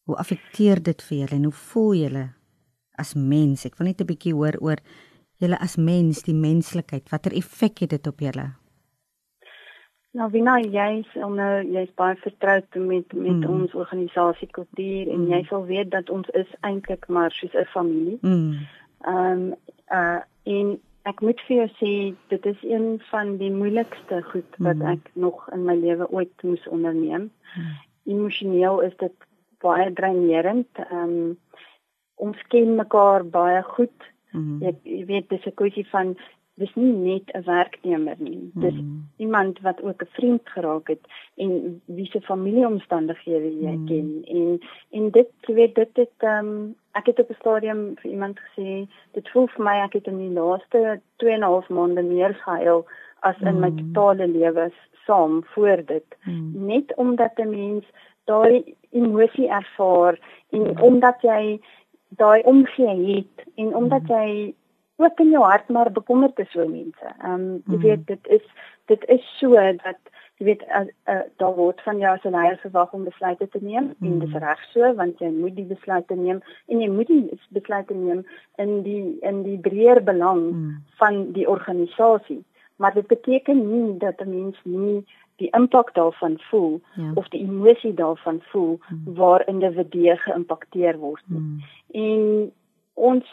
[0.06, 2.34] Hoe affekteer dit vir julle en hoe voel julle
[2.98, 3.64] as mens?
[3.64, 4.78] Ek wil net 'n bietjie hoor oor
[5.38, 7.10] julle as mens, die menslikheid.
[7.10, 8.54] Watter effek het dit op julle?
[10.18, 13.50] Nou Vina, jy's onder jy's baie vertroud met met mm.
[13.54, 15.28] ons organisasie kultuur en mm.
[15.30, 18.18] jy sal weet dat ons is eintlik maar soos 'n familie.
[18.22, 18.66] Mm.
[19.06, 19.54] Ehm um,
[19.98, 20.74] uh en
[21.10, 21.92] ek moet vir jou sê
[22.34, 24.90] dit is een van die moeilikste goed wat mm.
[24.94, 27.30] ek nog in my lewe ooit moes onderneem.
[27.54, 27.70] Mm.
[28.14, 29.14] Emosioneel is dit
[29.62, 30.68] baie dreinerend.
[30.90, 31.38] Ehm um,
[32.14, 34.10] ons ken mekaar baie goed.
[34.32, 34.58] Mm.
[34.66, 36.16] Jy, jy weet dis 'n kwessie van
[36.58, 38.50] dis nie net 'n werknemer nie.
[38.54, 39.08] Dis mm.
[39.16, 41.04] iemand wat ook 'n vriend geraak het
[41.36, 43.86] en wie se familieomstandighede jy mm.
[43.86, 48.40] ken en en dit weet dit het um, ek het op 'n stadium vir iemand
[48.40, 52.02] gesê dit voel vir my ek het in die laaste 2 en 'n half maande
[52.02, 52.86] meer gehuil
[53.20, 53.60] as in mm.
[53.60, 54.70] my totale lewe
[55.06, 56.08] saam voor dit.
[56.24, 56.66] Mm.
[56.66, 57.84] Net omdat 'n mens
[58.24, 60.18] daai emosie ervaar
[60.50, 60.80] en mm.
[60.80, 61.60] omdat jy
[62.08, 64.08] daai omgee het en omdat mm.
[64.08, 64.54] jy
[64.98, 67.14] ook in jou hart maar bekommerd is oor mense.
[67.18, 67.82] Ehm um, jy mm.
[67.82, 68.46] weet dit is
[68.90, 70.00] dit is so dat
[70.38, 73.58] jy weet uh, uh, daar word van jou as 'n leier verwag om besluite te
[73.62, 74.06] neem mm.
[74.06, 77.94] en dis reg so want jy moet die besluite neem en jy moet die besluite
[77.94, 78.24] neem
[78.56, 80.76] in die in die breër belang mm.
[80.98, 82.44] van die organisasie.
[82.76, 85.04] Maar dit beteken nie dat 'n mens nie
[85.36, 87.10] die impak daarvan voel ja.
[87.14, 89.14] of die emosie daarvan voel mm.
[89.14, 91.22] waar individue geïmpakteer word.
[91.26, 91.62] Mm.
[91.90, 92.52] En
[92.94, 93.26] ons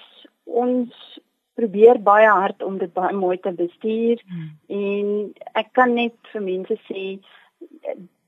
[0.43, 1.19] ons
[1.55, 4.49] probeer baie hard om dit baie mooi te bestuur hmm.
[4.67, 7.05] en ek kan net vir mense sê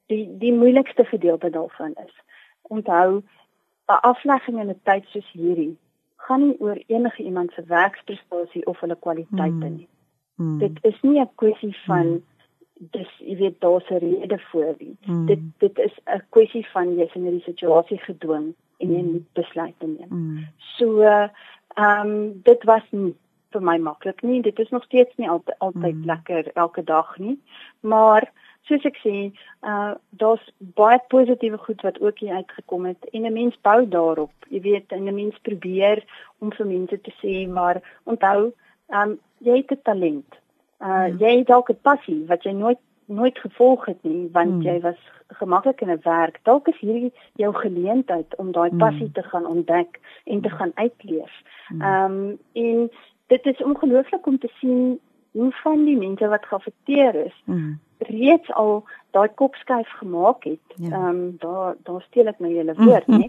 [0.07, 2.15] die die moeilikste gedeelte daarvan is
[2.61, 3.23] onthou
[3.87, 5.75] 'n aflegging in 'n tyd soos hierdie
[6.27, 9.75] gaan nie oor enige iemand se werksprestasie of hulle kwaliteite hmm.
[9.75, 9.87] nie.
[10.35, 10.57] Hmm.
[10.59, 12.23] Dit is nie 'n kwessie van hmm.
[12.95, 14.97] dis jy weet daar's 'n rede vir dit.
[15.05, 15.25] Hmm.
[15.25, 19.11] Dit dit is 'n kwessie van jy's in hierdie situasie gedwing en jy hmm.
[19.11, 20.09] moet besluite neem.
[20.09, 20.47] Hmm.
[20.77, 21.01] So
[21.77, 23.13] Ehm um, dit was nie
[23.53, 24.41] vir my maklik nie.
[24.41, 26.05] Dit is nog steeds nie altyd altyd mm.
[26.05, 27.37] lekker elke dag nie.
[27.79, 28.25] Maar
[28.67, 29.15] soos ek sê,
[29.61, 30.43] uh daar's
[30.79, 34.33] baie positiewe goed wat ook hier uitgekom het en 'n mens bou daarop.
[34.49, 36.03] Jy weet, 'n mens probeer
[36.39, 38.53] om vir mense te sê, maar onthou,
[38.89, 40.31] ehm um, jy het 'n talent.
[40.81, 41.17] Uh mm.
[41.17, 44.61] jy het dalk 'n passie wat jy nooit nooit gevolg het nie want mm.
[44.61, 46.39] jy was gemaklik in 'n werk.
[46.43, 48.77] Dalk is hierdie jou geleentheid om daai mm.
[48.77, 51.33] passie te gaan ontdek en te gaan uitleef.
[51.69, 51.81] Mm.
[51.81, 52.91] Ehm um, en
[53.27, 54.99] dit is ongelooflik om te sien
[55.31, 57.79] hoe van die mense wat geaffekteer is mm.
[57.97, 60.67] reeds al daai kopskuif gemaak het.
[60.75, 60.89] Ja.
[60.89, 61.09] Ehm ja.
[61.09, 63.27] um, daar daar steel ek my hele woord, né?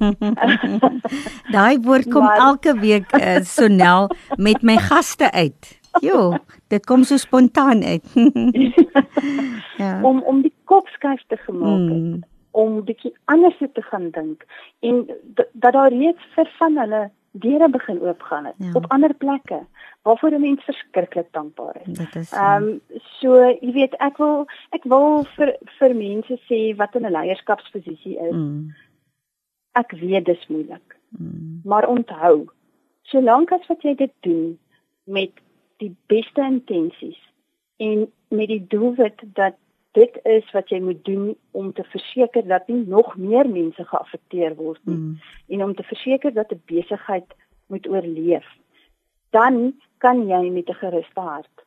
[1.56, 5.77] daai woord kom maar, elke week uh, Sonel met my gaste uit.
[6.00, 6.36] Jo,
[6.68, 8.04] dit kom so spontaan uit.
[9.82, 10.02] ja.
[10.02, 12.02] Om om die kopskuif te gemaak het.
[12.02, 12.24] Mm.
[12.50, 14.44] om bietjie anders te gaan dink
[14.80, 15.06] en
[15.52, 18.72] dat daar reeds vir van hulle deure begin oopgaan het ja.
[18.72, 19.60] op ander plekke
[20.02, 21.98] waarvoor 'n mens verskriklik dankbaar is.
[22.14, 22.32] Is.
[22.32, 22.80] Ehm um,
[23.20, 28.16] so, jy weet, ek wil ek wil vir vir mense sê wat in 'n leierskapsposisie
[28.18, 28.34] is.
[28.34, 28.74] Mm.
[29.72, 30.96] Ek weet dis moeilik.
[31.08, 31.60] Mm.
[31.64, 32.48] Maar onthou,
[33.02, 34.58] solank as wat jy dit doen
[35.04, 35.32] met
[35.82, 37.18] die beste intensies
[37.76, 39.56] en met die doelwit dat
[39.96, 44.54] dit is wat jy moet doen om te verseker dat nie nog meer mense geaffekteer
[44.54, 45.14] word nie mm.
[45.48, 47.34] en om te verseker dat 'n besigheid
[47.66, 48.46] moet oorleef
[49.30, 51.66] dan kan jy met 'n geruste hart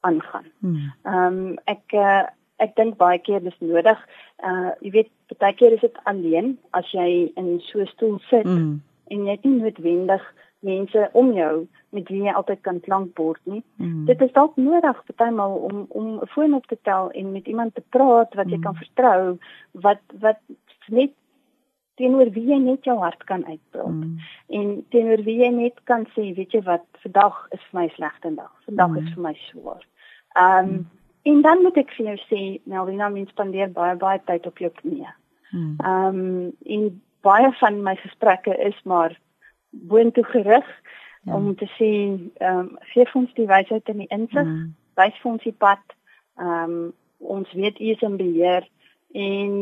[0.00, 0.46] aangaan.
[0.58, 0.92] Mm.
[1.02, 1.48] Ehm mm.
[1.48, 2.24] um, ek uh,
[2.56, 3.98] ek dink baie keer dis nodig.
[4.42, 8.44] Uh jy weet baie keer is dit alleen as jy in so 'n stoel sit
[8.44, 8.82] mm.
[9.08, 13.62] en jy het nie noodwendig mense om jou met wie jy altyd kan klankbord nie.
[13.80, 14.04] Mm.
[14.08, 17.74] Dit is dalk nodig partymal om om 'n foon op te tel en met iemand
[17.74, 18.66] te praat wat jy mm.
[18.68, 19.38] kan vertrou
[19.72, 20.40] wat wat
[20.88, 21.12] net
[21.96, 23.94] teenoor wie jy net jou hart kan uitpraat.
[23.94, 24.18] Mm.
[24.58, 28.34] En teenoor wie jy net kan sê, weet jy wat, vandag is vir my slegte
[28.34, 28.52] dag.
[28.68, 28.98] Vandag mm.
[29.02, 29.86] is vir my swaar.
[30.36, 30.84] Ehm um, mm.
[31.26, 34.70] en dan moet ek vir jou sê, Melvina, mens spandeer baie baie tyd op jou
[34.82, 35.14] knieë.
[35.52, 35.76] Mm.
[35.80, 36.90] Ehm um, en
[37.26, 39.16] baie van my gesprekke is maar
[39.70, 40.68] boontoe gerig
[41.26, 41.34] ja.
[41.36, 41.90] om te sê
[42.38, 44.70] ehm um, gee vir ons die wysheid en die insig, mm.
[45.00, 45.96] wys vir ons die pad.
[46.38, 48.66] Ehm um, ons weet u is in beheer
[49.16, 49.52] en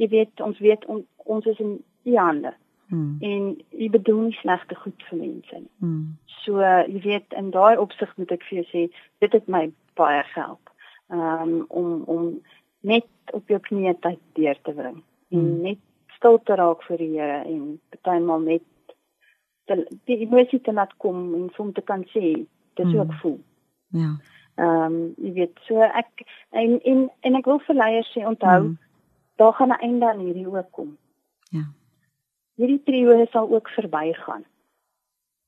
[0.00, 1.76] jy weet ons weet on, ons is in
[2.08, 2.54] u hande.
[2.88, 3.16] Mm.
[3.20, 3.44] En
[3.84, 5.70] u bedoel nie slegte goed vir mense nie.
[5.78, 6.16] Mm.
[6.42, 8.82] So jy weet in daai opsig moet ek vir jou sê
[9.24, 9.68] dit het my
[10.00, 10.74] baie gehelp.
[11.12, 12.26] Ehm um, om om
[12.80, 15.02] net op jou knieë tyd deur te bring.
[15.30, 15.38] Mm.
[15.38, 15.80] En net
[16.16, 18.66] stil te raak vir die Here en partymal net
[19.76, 22.24] te die emosie te laat kom en vir hom te kan sê
[22.78, 23.18] dis hoe ek mm.
[23.22, 23.40] voel.
[24.02, 24.12] Ja.
[24.60, 28.60] Ehm um, jy weet so ek en en en ek wil vir leiers sê onthou
[28.62, 28.78] mm.
[29.40, 30.96] daar gaan 'n einde aan hierdie ook kom.
[31.50, 31.64] Ja.
[32.60, 34.44] Hierdie trio sal ook verbygaan.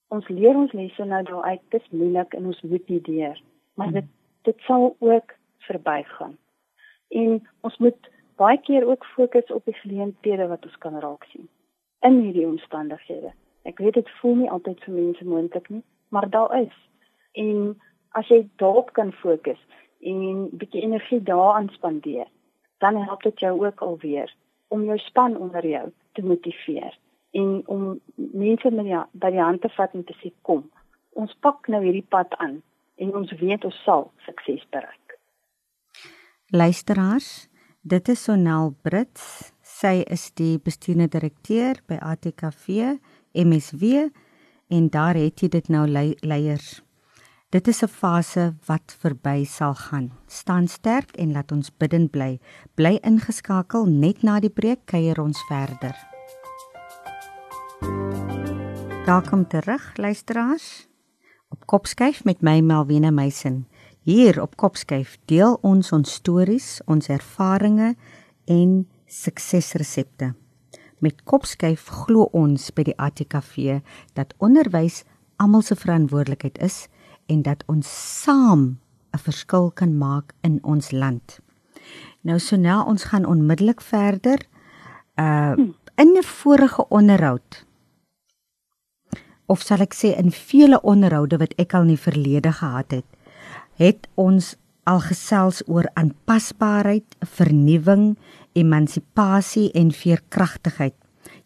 [0.08, 1.62] Ons leer ons lesse nou daar uit.
[1.68, 3.42] Dis moeilik en ons moet nie deur,
[3.74, 3.92] maar mm.
[3.92, 4.08] dit
[4.42, 6.36] dit sal ook verbygaan.
[7.08, 11.48] En ons moet baie keer ook fokus op die geleenthede wat ons kan raak sien
[12.04, 13.32] in hierdie omstandighede.
[13.64, 16.76] Ek weet dit voel nie altyd vir mense moontlik nie, maar daar is.
[17.32, 17.74] En
[18.18, 19.60] as jy daarop kan fokus
[20.04, 22.28] en bietjie energie daaraan spandeer,
[22.84, 24.34] dan help dit jou ook alweer
[24.68, 26.92] om jou span onder jou te motiveer
[27.34, 30.62] en om mense met jou by die hand te vat en te sê kom,
[31.18, 32.60] ons pak nou hierdie pad aan
[33.02, 35.16] en ons weet ons sal sukses bereik.
[36.54, 37.48] Luisteraars,
[37.82, 39.50] dit is Sonel Brits.
[39.64, 42.94] Sy is die bestuurende direkteur by ATKV
[43.34, 44.08] MSW
[44.68, 45.86] en daar het jy dit nou
[46.20, 46.84] leiers
[47.54, 50.12] Dit is 'n fase wat verby sal gaan.
[50.26, 52.40] Staan sterk en laat ons bidden bly.
[52.74, 55.94] Bly ingeskakel net na die preek kuier ons verder.
[59.06, 60.88] Welkom terug luisteraars.
[61.48, 63.68] Op Kopskyf met my Melvina Meisen.
[64.02, 67.94] Hier op Kopskyf deel ons ons stories, ons ervarings
[68.44, 70.34] en suksesresepte.
[70.98, 73.80] Met Kopskyf glo ons by die ATKV
[74.14, 75.02] dat onderwys
[75.36, 76.86] almal se verantwoordelikheid is
[77.26, 77.88] en dat ons
[78.22, 78.78] saam
[79.14, 81.40] 'n verskil kan maak in ons land.
[82.20, 84.38] Nou so nou ons gaan onmiddellik verder
[85.18, 85.54] uh
[85.96, 87.66] in 'n vorige onderhoud
[89.46, 93.06] of sal ek sê in vele onderhoude wat ek al in die verlede gehad het,
[93.76, 94.54] het ons
[94.84, 98.16] al gesels oor aanpasbaarheid, vernuwing,
[98.54, 100.94] emansipasie en veerkragtigheid.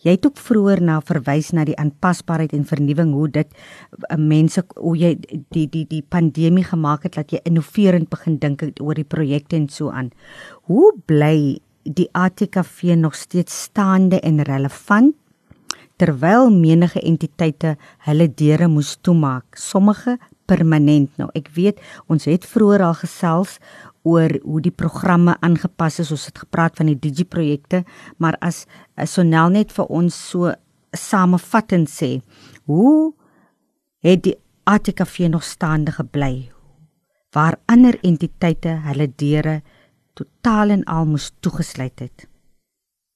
[0.04, 4.62] Jy het ook vroeër na verwys na die aanpasbaarheid en vernuwing hoe dit uh, mense
[4.76, 5.14] hoe jy
[5.54, 9.68] die die die pandemie gemaak het dat jy innoverend begin dink oor die projekte en
[9.68, 10.12] so aan.
[10.70, 15.16] Hoe bly die ATKV nog steeds staande en relevant
[15.98, 17.74] terwyl menige entiteite
[18.06, 20.18] hulle deure moes toemaak, sommige
[20.48, 21.28] permanent nou.
[21.36, 23.58] Ek weet ons het vroeër al gesels
[24.08, 26.12] oor hoe die programme aangepas is.
[26.14, 27.84] Ons het gepraat van die digi projekte,
[28.16, 28.64] maar as
[29.04, 30.52] Sonel net vir ons so
[30.96, 32.18] samevattend sê,
[32.66, 33.12] hoe
[34.04, 34.36] het die
[34.68, 36.48] ATKV nog staande gebly
[37.36, 39.60] waar ander entiteite hulle deure
[40.16, 42.26] totaal en al moes toegesluit het?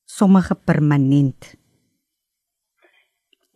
[0.05, 1.55] Sommige permanent.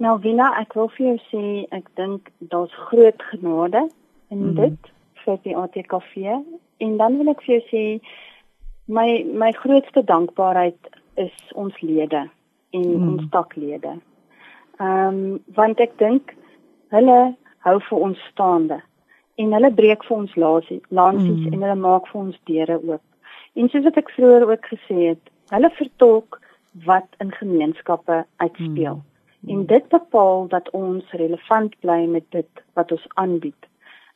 [0.01, 1.43] Nou Wina, ek wil vir jou sê
[1.77, 3.87] ek dink daar's groot genade
[4.33, 4.57] in mm.
[4.59, 4.91] dit
[5.25, 6.37] vir die ATKV
[6.79, 7.85] En dan wil ek vir jou sê
[8.87, 9.09] my
[9.45, 12.27] my grootste dankbaarheid is ons lede
[12.71, 13.09] en mm.
[13.13, 13.97] ons taklede.
[14.81, 16.35] Ehm um, want ek dink
[16.95, 17.21] hulle
[17.67, 18.81] hou vir ons staande
[19.43, 21.53] en hulle breek vir ons lansies mm.
[21.53, 23.05] en hulle maak vir ons deure oop.
[23.57, 26.41] En soos wat ek vroeër ook gesê het, hulle vertolk
[26.85, 29.01] wat in gemeenskappe uitspeel.
[29.01, 29.51] Mm.
[29.55, 33.71] En dit bepaal dat ons relevant bly met dit wat ons aanbied.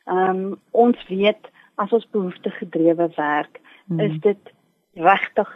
[0.05, 3.99] Ehm um, ons weet as ons behoefte gedrewe werk, hmm.
[3.99, 4.53] is dit
[4.93, 5.49] regtig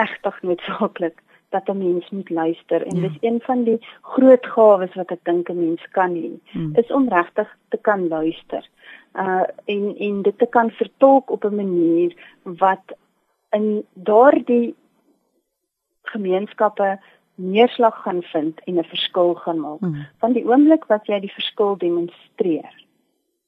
[0.00, 3.08] egtig noodsaaklik dat 'n mens moet luister en ja.
[3.08, 6.74] dis een van die groot gawes wat ek dink 'n mens kan hê, hmm.
[6.74, 8.68] is om regtig te kan luister.
[9.14, 12.86] Uh en en dit te kan vertolk op 'n manier wat
[13.50, 14.74] in daardie
[16.02, 16.98] gemeenskappe
[17.34, 19.80] neerslag gaan vind en 'n verskil gaan maak.
[19.80, 20.06] Hmm.
[20.18, 22.74] Van die oomblik wat jy die verskil demonstreer,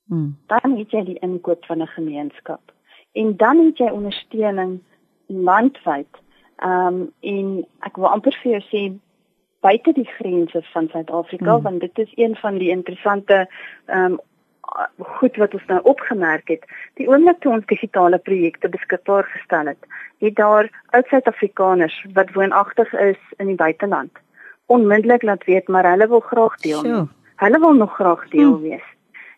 [0.09, 0.37] Hmm.
[0.47, 2.61] Dan het jy die inkoop van 'n gemeenskap.
[3.13, 4.81] En dan het jy ondersteuning
[5.27, 6.13] landwyd.
[6.57, 8.99] Ehm um, en ek wil amper vir jou sê
[9.61, 11.63] buite die grense van Suid-Afrika hmm.
[11.63, 13.49] want dit is een van die interessante
[13.87, 14.19] ehm um,
[14.99, 16.65] goed wat ons nou opgemerk het.
[16.95, 19.87] Die oomblik toe ons digitale projekte beskikbaar gestel het,
[20.19, 24.19] het daar uit Suid-Afrikaners wat woonagtig is in die buiteland
[24.67, 26.81] onmiddellik laat weet maar hulle wil graag deel.
[26.81, 27.07] Sure.
[27.37, 28.63] Hulle wil nog graag deel hmm.
[28.63, 28.87] wees.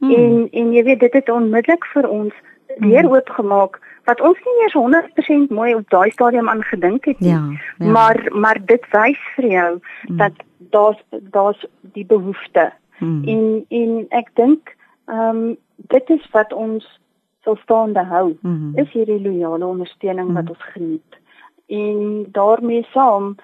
[0.05, 0.15] Hmm.
[0.15, 2.35] En en jy weet dit het onmiddellik vir ons
[2.77, 3.15] weer hmm.
[3.15, 7.31] oopgemaak wat ons nie eers 100% mooi op daai stadium aan gedink het nie.
[7.31, 7.45] Ja,
[7.79, 7.91] ja.
[7.91, 9.71] Maar maar dit wys vir jou
[10.07, 10.17] hmm.
[10.17, 12.73] dat daar's daar's die behoefte.
[12.99, 13.23] Hmm.
[13.25, 14.77] En en ek dink
[15.07, 17.01] ehm um, dit is wat ons
[17.45, 18.37] sou staande hou.
[18.41, 18.73] Hmm.
[18.75, 20.35] Is hierdie loyale ondersteuning hmm.
[20.35, 21.21] wat ons geniet.
[21.67, 23.35] En daarmee saam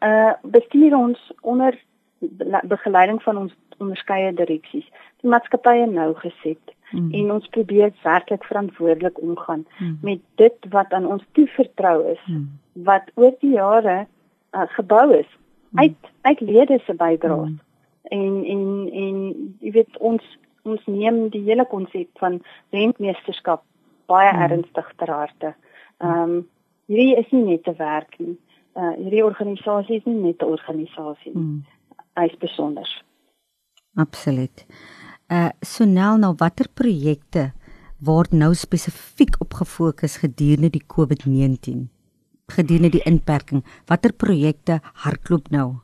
[0.00, 1.78] uh, bestuur ons onder
[2.62, 4.86] begeleiding van ons onderskeie direksies
[5.20, 7.10] die maatskappye nou geset mm.
[7.12, 9.98] en ons probeer werklik verantwoordelik omgaan mm.
[10.02, 12.48] met dit wat aan ons toevertrou is mm.
[12.88, 15.30] wat oor die jare uh, gebou is
[15.70, 15.78] mm.
[15.78, 17.60] uit uit lede se bydraes mm.
[18.02, 18.66] en en
[19.04, 19.22] en
[19.60, 20.24] jy weet ons
[20.66, 22.40] ons neem die hele konsep van
[22.74, 23.62] rentmeesterskap
[24.10, 24.42] baie hmm.
[24.46, 25.54] ernstig ter harte.
[26.02, 26.36] Ehm um,
[26.86, 28.36] hierdie is nie net 'n werk nie.
[28.74, 31.42] Uh hierdie organisasie is nie net 'n organisasie nie.
[31.42, 31.64] Hmm.
[32.16, 32.88] Hy is besonder.
[33.96, 34.64] Absoluut.
[35.32, 37.50] Uh Sonel, nou watter projekte
[38.04, 41.86] word nou spesifiek op gefokus gedurende die COVID-19?
[42.52, 45.80] Gedurende die inperking, watter projekte hardloop nou?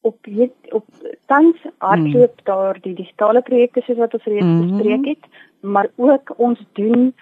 [0.00, 0.86] Op weet, op
[1.26, 2.46] tans hardloop hmm.
[2.48, 4.62] daar die digitale projekte soos wat ons reeds hmm.
[4.68, 5.30] bespreek het,
[5.60, 7.12] maar ook ons doen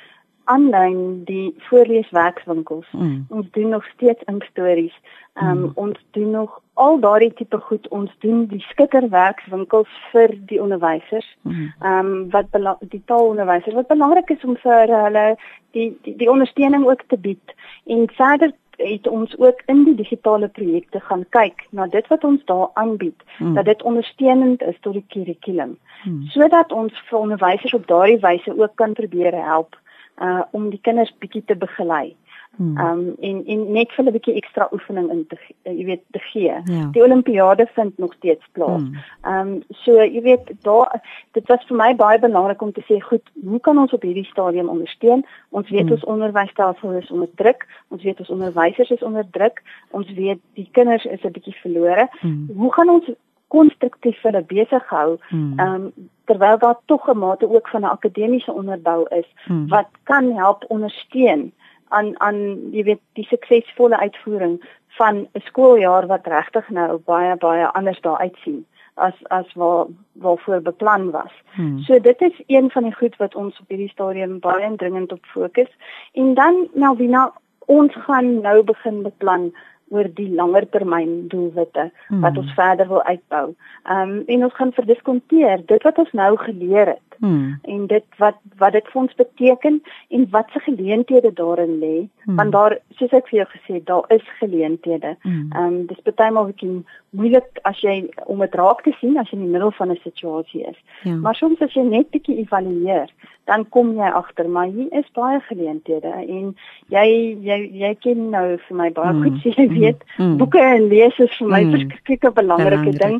[0.44, 2.86] aanlyn die voorleeswerkswinkels.
[2.90, 3.26] Mm.
[3.28, 4.94] Ons doen nog steeds inkstories.
[5.32, 5.72] Ehm um, mm.
[5.74, 7.88] ons doen nog al daardie tipe goed.
[7.88, 11.36] Ons doen die skikkerwerkswinkels vir die onderwysers.
[11.42, 11.72] Mm.
[11.80, 12.12] Ehm mm.
[12.12, 15.36] um, wat die taalonderwysers wat belangrik is om vir hulle
[15.70, 17.54] die die, die ondersteuning ook te bied.
[17.86, 22.44] En verder het ons ook in die digitale projekte gaan kyk na dit wat ons
[22.44, 23.54] daar aanbied, mm.
[23.54, 25.78] dat dit ondersteunend is tot die kurrikulum.
[26.04, 26.22] Mm.
[26.34, 29.76] Sodat ons vir onderwysers op daardie wyse ook kan probeer help
[30.22, 32.16] uh om die kinders bietjie te begelei.
[32.56, 32.78] Hmm.
[32.78, 36.18] Um en en net vir 'n bietjie ekstra oefening in te uh, jy weet te
[36.18, 36.56] gee.
[36.64, 36.88] Ja.
[36.92, 38.82] Die Olimpiade vind nog steeds plaas.
[38.82, 38.96] Hmm.
[39.32, 41.00] Um so jy weet daar
[41.32, 44.28] dit was vir my baie belangrik om te sê goed, hoe kan ons op hierdie
[44.28, 45.24] stadium ondersteun?
[45.48, 45.92] Ons weet hmm.
[45.92, 47.66] ons onderwysstelsel is onder druk.
[47.88, 49.62] Ons weet ons onderwysers is onder druk.
[49.90, 52.08] Ons weet die kinders is 'n bietjie verlore.
[52.20, 52.48] Hmm.
[52.56, 53.08] Hoe gaan ons
[53.54, 55.60] konstruktief hulle besig hou hmm.
[55.60, 55.92] um,
[56.30, 59.68] terwyl daar tog 'n mate ook van 'n akademiese onderbou is hmm.
[59.68, 61.52] wat kan help ondersteun
[61.88, 62.38] aan aan
[62.72, 64.60] jy weet die suksesvolle uitvoering
[64.98, 70.60] van 'n skooljaar wat regtig nou baie baie anders daar uitsien as as wat waarvoor
[70.60, 71.32] beplan was.
[71.54, 71.78] Hmm.
[71.78, 75.24] So dit is een van die goed wat ons op hierdie stadium baie dringend op
[75.24, 75.70] fokus.
[76.12, 77.30] En dan nou wie nou
[77.66, 79.52] ons gaan nou begin beplan
[79.92, 82.20] oor die langer termyn doelwitte hmm.
[82.24, 83.46] wat ons verder wil uitbou.
[83.84, 87.11] Ehm um, en ons gaan verdiskonteer dit wat ons nou geleer het.
[87.18, 87.58] Hmm.
[87.62, 92.36] En dit wat wat dit vir ons beteken en wat se geleenthede daarin lê, hmm.
[92.36, 95.16] want daar soos ek vir jou gesê het, daar is geleenthede.
[95.22, 95.48] Hmm.
[95.52, 99.30] Ehm um, dis baie maal bietjie moeilik as jy om dit raak te sien as
[99.30, 100.78] jy in die middel van 'n situasie is.
[101.02, 101.14] Ja.
[101.14, 103.10] Maar soms as jy net bietjie evalueer,
[103.44, 106.52] dan kom jy agter maar hier is baie geleenthede en
[106.94, 107.06] jy
[107.42, 109.22] jy jy ken nou vir my baie mm.
[109.24, 110.36] goed sê jy weet mm.
[110.38, 111.72] boeke en lees is vir my mm.
[111.74, 113.18] verskeie belangrike ding.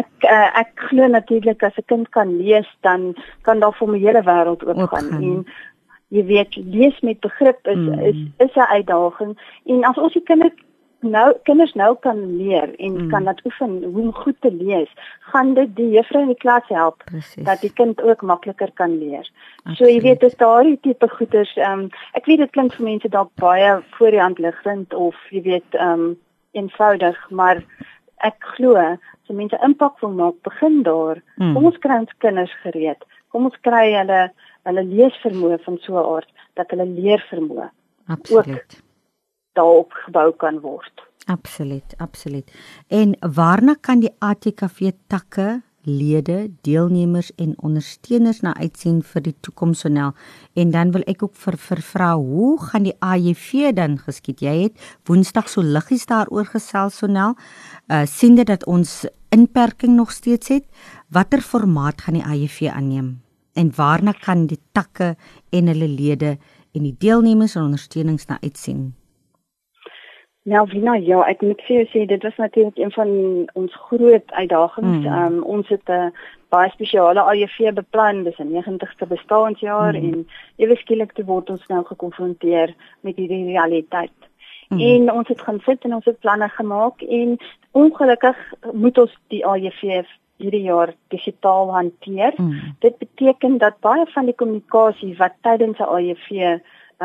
[0.00, 3.98] Ek uh, ek glo natuurlik as 'n kind kan lees dan kan daar vir my
[3.98, 5.44] hele wêreld oopgaan en
[6.08, 8.00] jy weet lees met begrip is mm.
[8.10, 10.58] is is 'n uitdaging en as ons die kinders
[11.00, 13.08] nou kinders nou kan leer en mm.
[13.10, 14.88] kan dat oefen hoe om goed te lees,
[15.32, 17.44] gaan dit die juffrou in die klas help Precies.
[17.44, 19.30] dat die kind ook makliker kan leer.
[19.64, 19.76] Absoluut.
[19.78, 21.54] So jy weet dis daardie tipe goeders.
[21.56, 25.16] Ehm um, ek weet dit klink vir mense dalk baie voor die hand liggend of
[25.30, 26.18] jy weet ehm um,
[26.52, 27.62] eenvoudig, maar
[28.26, 28.98] ek glo as
[29.28, 31.22] mense impak wil maak, begin daar.
[31.38, 31.54] Mm.
[31.54, 33.04] Kom ons kry ons kinders gereed.
[33.30, 34.30] Kom ons kry hulle
[34.68, 37.70] hulle leesvermoë van so 'n aard dat hulle leer vermoë.
[38.08, 38.82] Absoluut.
[39.54, 41.06] Daarop gebou kan word.
[41.26, 42.50] Absoluut, absoluut.
[42.88, 49.84] En waarna kan die ATKV takke lede, deelnemers en ondersteuners na uitsien vir die toekoms
[49.84, 50.12] sonel
[50.58, 54.44] en dan wil ek ook vir vir vra hoe gaan die AJV dan geskied?
[54.44, 57.36] Jy het woensdag so liggies daaroor gesels sonel.
[57.88, 60.64] Uh sien dit dat ons inperking nog steeds het.
[61.08, 63.20] Watter formaat gaan die AJV aanneem?
[63.54, 65.16] En waarna kan die takke
[65.50, 66.38] en hulle lede
[66.72, 68.99] en die deelnemers en ondersteunings na uitsien
[70.42, 73.10] Nou, Vina, ja, ek moet vir jou sê dit was natuurlik een van
[73.60, 75.04] ons groot uitdagings.
[75.04, 75.18] Mm.
[75.24, 76.12] Um, ons het 'n
[76.48, 80.04] baie spesiale AJV beplan, dis 'n 90ste bestaanjaar mm.
[80.12, 84.16] en ewe skielik te word ons nou gekonfronteer met hierdie realiteit.
[84.68, 84.80] Mm.
[84.80, 87.36] En ons het gaan sit en ons het planne gemaak en
[87.70, 88.36] ongelukkig
[88.72, 90.02] moet ons die AJV
[90.36, 92.32] hierdie jaar digitaal hanteer.
[92.36, 92.76] Mm.
[92.78, 96.60] Dit beteken dat baie van die kommunikasie wat tydens 'n AJV ehm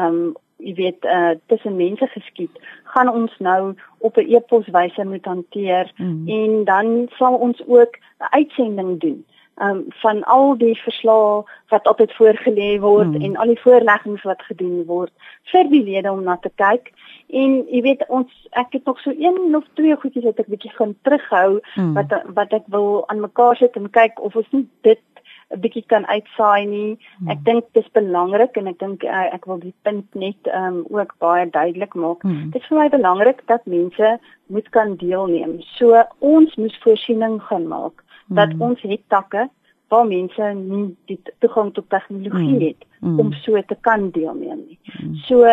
[0.05, 2.59] um, jy weet uh, tussen mense geskied,
[2.95, 6.27] gaan ons nou op 'n e-poswyse moet hanteer mm.
[6.27, 9.25] en dan sal ons ook 'n uitsending doen.
[9.55, 13.21] Um van al die verslae wat altyd voorgelê word mm.
[13.21, 15.11] en al die voorleggings wat gedoen word
[15.43, 16.91] vir die lede om na te kyk.
[17.27, 20.71] En jy weet ons ek het nog so een of twee goedjies wat ek bietjie
[20.75, 21.93] gaan terughou mm.
[21.93, 24.99] wat wat ek wil aan mekaar sit en kyk of ons nie dit
[25.53, 26.97] 'n bietjie kan uitsaai nie.
[27.17, 27.29] Hmm.
[27.29, 30.85] Ek dink dit is belangrik en ek dink uh, ek wil die punt net um,
[30.89, 32.21] ook baie duidelik maak.
[32.21, 32.49] Hmm.
[32.51, 34.17] Dit is vir my belangrik dat mense
[34.47, 35.61] moet kan deelneem.
[35.77, 38.61] So ons moet voorsiening gaan maak dat hmm.
[38.61, 39.49] ons het takke
[39.88, 42.61] waar mense nie die toegang tot tegnologie mm.
[42.61, 43.19] het mm.
[43.19, 44.79] om so te kan deelneem nie.
[45.01, 45.15] Mm.
[45.15, 45.45] So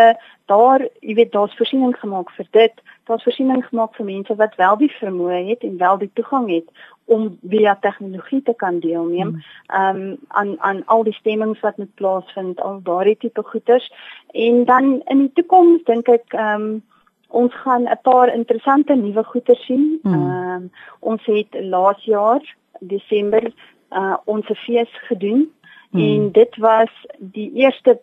[0.46, 2.82] daar, jy weet, daar's voorsiening gemaak vir dit.
[3.08, 6.70] Daar's voorsiening gemaak vir mense wat wel die vermoë het en wel die toegang het
[7.04, 9.34] om via tegnologie te kan deelneem.
[9.34, 9.42] Mm.
[9.66, 13.92] Ehm um, aan aan al die stemmings wat met plaasvind, al daardie tipe goeters.
[14.30, 16.82] En dan in die toekoms dink ek ehm um,
[17.28, 20.00] ons gaan 'n paar interessante nuwe goeters sien.
[20.02, 20.12] Mm.
[20.12, 20.54] Ehm mm.
[20.54, 20.70] um,
[21.00, 23.52] ons het laas jaar Desember
[23.94, 25.46] uh ons fees gedoen
[25.90, 26.00] hmm.
[26.00, 27.98] en dit was die eerste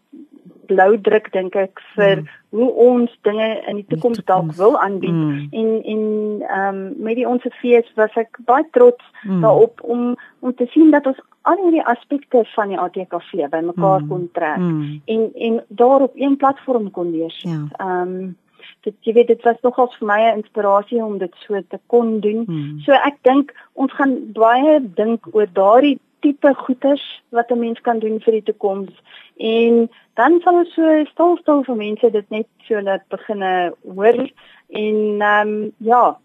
[0.69, 2.27] blou druk dink ek vir hmm.
[2.57, 5.47] hoe ons dinge in die toekoms dalk wil aanbied hmm.
[5.51, 6.03] en en
[6.49, 9.41] ehm um, met die ons fees was ek baie trots hmm.
[9.45, 14.09] daarop om om te sien dat ons al hierdie aspekte van die ATKV bymekaar hmm.
[14.11, 15.01] kon trek hmm.
[15.05, 17.41] en en daarop een platform kon lees.
[17.41, 17.63] Ja.
[17.77, 18.01] Ehm ja.
[18.01, 18.37] um,
[18.87, 22.19] dit jy weet dit was nogals vir my 'n inspirasie om dit so te kon
[22.19, 22.43] doen.
[22.45, 22.79] Hmm.
[22.85, 27.99] So ek dink ons gaan baie dink oor daardie tipe goeders wat 'n mens kan
[27.99, 28.93] doen vir die toekoms
[29.37, 34.17] en dan sal ons so stil stil vir mense dit net so laat beginne hoor
[34.67, 36.17] en ehm um, ja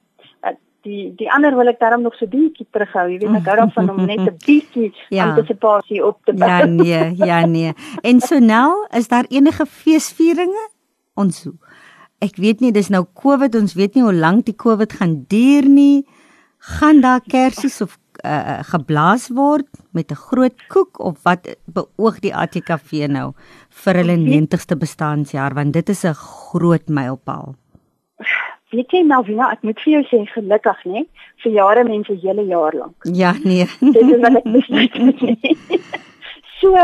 [0.85, 3.91] die die ander wil ek daarom nog so bietjie terughou jy weet ek hou daarvan
[3.95, 5.29] om net 'n bietjie ja.
[5.29, 7.73] antisipasie op te bou ja nee ja nee
[8.03, 10.69] en so nou is daar enige feesvieringe
[11.15, 11.49] ons
[12.21, 15.69] ek weet nie dis nou Covid, ons weet nie hoe lank die Covid gaan duur
[15.69, 16.05] nie.
[16.59, 22.35] Gaan daar kersies of uh, geblaas word met 'n groot koek of wat beoog die
[22.35, 23.35] ATKV nou
[23.69, 27.55] vir hulle 90ste bestaanjaar want dit is 'n groot mylpaal.
[28.71, 31.05] Weet jy Melvina, ek moet vir jou sê gelukkig nê,
[31.43, 32.97] vir jare mense hele jaar lank.
[33.03, 33.67] Ja, nee.
[33.81, 35.21] Dit is wat ek besluit het.
[36.61, 36.75] so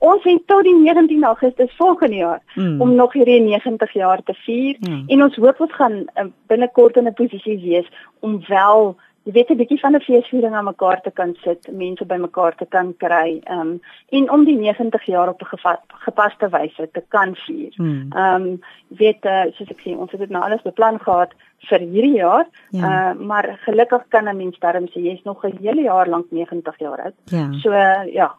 [0.00, 2.80] Ons het tot die 19 Augustus volgende jaar mm.
[2.80, 5.02] om nog hierdie 90 jaar te vier mm.
[5.06, 7.88] en ons hoop ons gaan uh, binnekort in 'n posisie wees
[8.20, 8.96] om wel
[9.28, 12.66] jy weet 'n bietjie van 'n feesviering aan mekaar te kan sit, mense bymekaar te
[12.66, 17.34] kan kry, ehm um, en om die 90 jaar op 'n gepaste wyse te kan
[17.34, 17.72] vier.
[17.76, 18.06] Hmm.
[18.12, 18.48] Ehm mm.
[18.48, 21.32] um, weet uh, soos ek sê, ons het dit nou alles beplan gehad
[21.68, 23.12] vir hierdie jaar, ja.
[23.12, 26.78] uh, maar gelukkig kan 'n mens darm sê jy's nog 'n hele jaar lank 90
[26.78, 27.14] jaar oud.
[27.24, 27.52] Ja.
[27.52, 28.34] So uh, ja,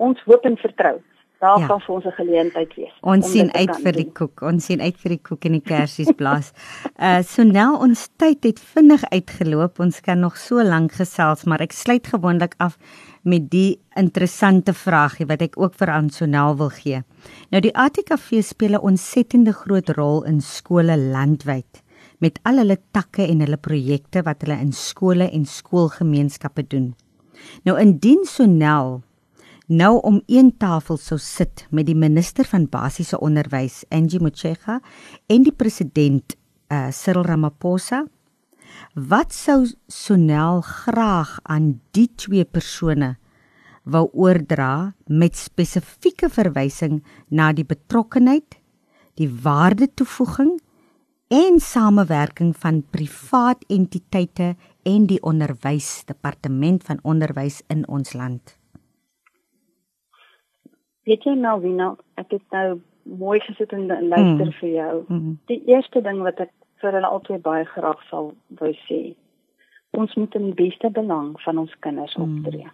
[0.00, 0.98] ons hoop en vertrou.
[1.40, 1.66] Daar ja.
[1.66, 2.96] kan vir ons 'n geleentheid wees.
[3.00, 4.42] Ons sien uit vir die koek.
[4.42, 6.52] Ons sien uit vir die koek en die kersies blaas.
[7.08, 9.80] uh so nou ons tyd het vinnig uitgeloop.
[9.80, 12.76] Ons kan nog so lank gesels, maar ek sluit gewoonlik af
[13.24, 17.02] met die interessante vraagie wat ek ook vir Ansonel wil gee.
[17.50, 21.82] Nou die ATKV speel 'n ontsettende groot rol in skole landwyd
[22.18, 26.94] met al hulle takke en hulle projekte wat hulle in skole en skoolgemeenskappe doen.
[27.64, 29.00] Nou indien Sonel
[29.70, 34.80] nou om een tafel sou sit met die minister van basiese onderwys Angie Motshega
[35.30, 38.02] en die president uh, Cyril Ramaphosa
[38.94, 43.14] wat sou Sonel graag aan die twee persone
[43.86, 46.98] wou oordra met spesifieke verwysing
[47.30, 48.58] na die betrokkenheid
[49.22, 50.56] die waarde toevoeging
[51.30, 58.58] en samewerking van privaat entiteite en die onderwysdepartement van onderwys in ons land
[61.08, 61.56] Weet jy nou
[62.20, 64.52] ek het nou mooi gesit en luister mm.
[64.60, 65.04] vir jou.
[65.08, 65.38] Mm.
[65.50, 69.00] Die eerste ding wat ek vir hulle altyd baie graag sal wou sê.
[69.96, 72.38] Ons moet in die beste belang van ons kinders mm.
[72.38, 72.70] optree.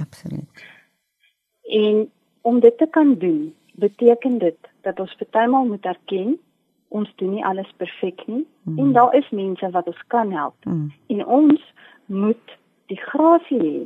[0.00, 0.66] Absoluut.
[1.62, 2.06] En
[2.46, 6.36] om dit te kan doen, beteken dit dat ons partymal moet erken
[6.88, 8.78] ons doen nie alles perfek nie mm.
[8.78, 10.56] en daar is mense wat ons kan help.
[10.64, 10.92] Mm.
[11.06, 11.72] En ons
[12.06, 12.56] moet
[12.86, 13.78] die grasie hê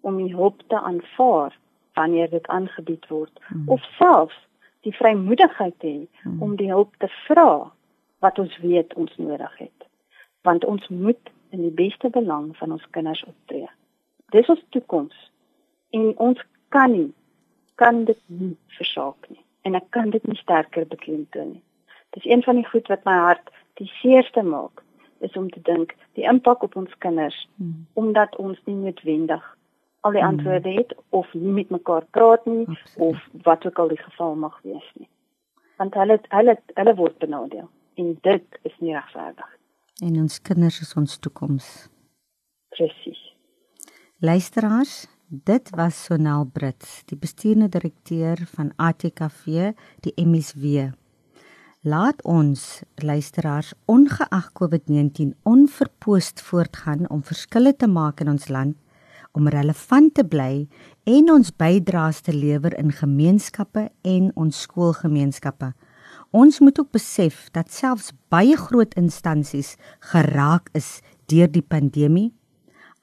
[0.00, 1.56] om die hulp te aanvaar
[1.94, 3.68] wanneer dit aangebied word hmm.
[3.68, 4.38] of selfs
[4.86, 6.42] die vrymoedigheid hê hmm.
[6.42, 7.70] om die hulp te vra
[8.24, 9.88] wat ons weet ons nodig het
[10.48, 13.70] want ons moet in die beste belang van ons kinders optree
[14.36, 15.16] dis ons toekoms
[15.96, 17.12] en ons kan nie
[17.82, 21.64] kan dit nie versaak nie en ek kan dit nie sterker beklemtoon nie
[22.16, 24.82] dis een van die goed wat my hart die seerste maak
[25.26, 27.86] is om te dink die impak op ons kinders hmm.
[27.94, 29.44] omdat ons nie noodwendig
[30.04, 30.28] al die hmm.
[30.28, 33.08] antwoorde het of nie met mekaar praat nie Absoluut.
[33.08, 35.08] of wat ook al die geval mag wees nie.
[35.80, 39.48] Want hulle hulle hulle word benadeel en dit is nie regverdig.
[40.02, 41.70] En ons kinders is ons toekoms.
[42.74, 43.20] Presies.
[44.18, 49.72] Luisteraars, dit was Sonel Brits, die bestuurende direkteur van ATKV,
[50.04, 50.90] die MSW.
[51.84, 58.76] Laat ons luisteraars ongeag COVID-19 onverpoost voortgaan om verskille te maak in ons land
[59.34, 60.66] om relevant te bly
[61.10, 65.72] en ons bydraes te lewer in gemeenskappe en ons skoolgemeenskappe.
[66.34, 69.74] Ons moet ook besef dat selfs baie groot instansies
[70.12, 72.32] geraak is deur die pandemie.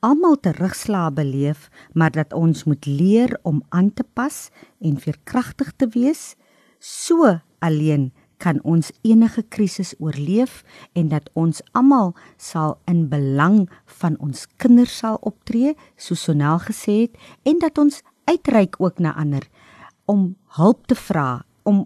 [0.02, 4.50] almal terugslaa beleef, maar dat ons moet leer om aan te pas
[4.82, 6.36] en veerkragtig te wees.
[6.80, 8.10] So alleen
[8.42, 10.62] kan ons enige krisis oorleef
[10.98, 13.64] en dat ons almal sal in belang
[14.02, 19.14] van ons kinders sal optree, soos Sonel gesê het, en dat ons uitreik ook na
[19.14, 19.46] ander
[20.10, 21.86] om hulp te vra, om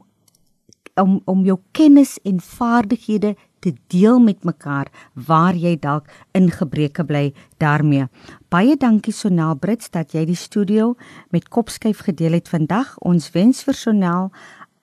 [0.95, 4.87] om om jou kennis en vaardighede te deel met mekaar
[5.27, 8.07] waar jy dalk ingebreke bly daarmee.
[8.53, 10.93] Baie dankie Sonel Brits dat jy die studio
[11.35, 12.95] met kopskuif gedeel het vandag.
[13.01, 14.29] Ons wens vir Sonel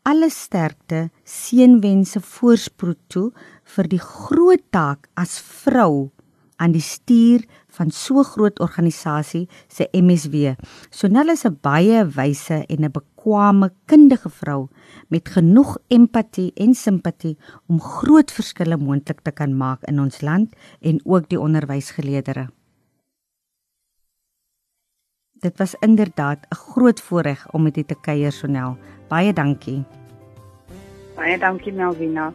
[0.08, 3.28] alle sterkte, seënwense voorspoed toe
[3.76, 6.10] vir die groot taak as vrou
[6.62, 7.42] aan die stuur
[7.76, 10.54] van so groot organisasie se MSW.
[10.90, 14.68] Sonel is 'n baie wyse en 'n bekwame kundige vrou
[15.08, 17.36] met genoeg empatie en simpatie
[17.68, 22.50] om groot verskille moontlik te kan maak in ons land en ook die onderwysgeleerders.
[25.42, 28.76] Dit was inderdaad 'n groot voorreg om met u te kuier Sonel.
[29.12, 29.82] Baie dankie.
[31.16, 32.30] Baie dankie Melvina.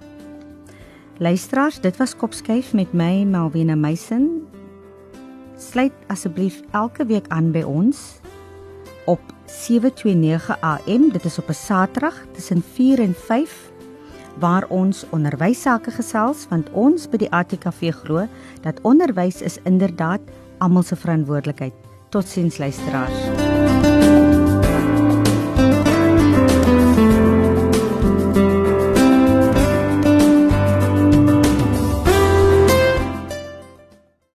[1.17, 4.45] Luisteraars, dit was Kopskyf met my Melvina Meisen.
[5.57, 8.19] Sluit asseblief elke week aan by ons
[9.09, 11.09] op 729 AM.
[11.15, 13.71] Dit is op 'n Saterdag tussen 4 en 5
[14.38, 18.28] waar ons onderwys sake gesels want ons by die ATKV glo
[18.61, 20.21] dat onderwys is inderdaad
[20.57, 21.73] almal se verantwoordelikheid.
[22.09, 23.47] Totsiens luisteraars.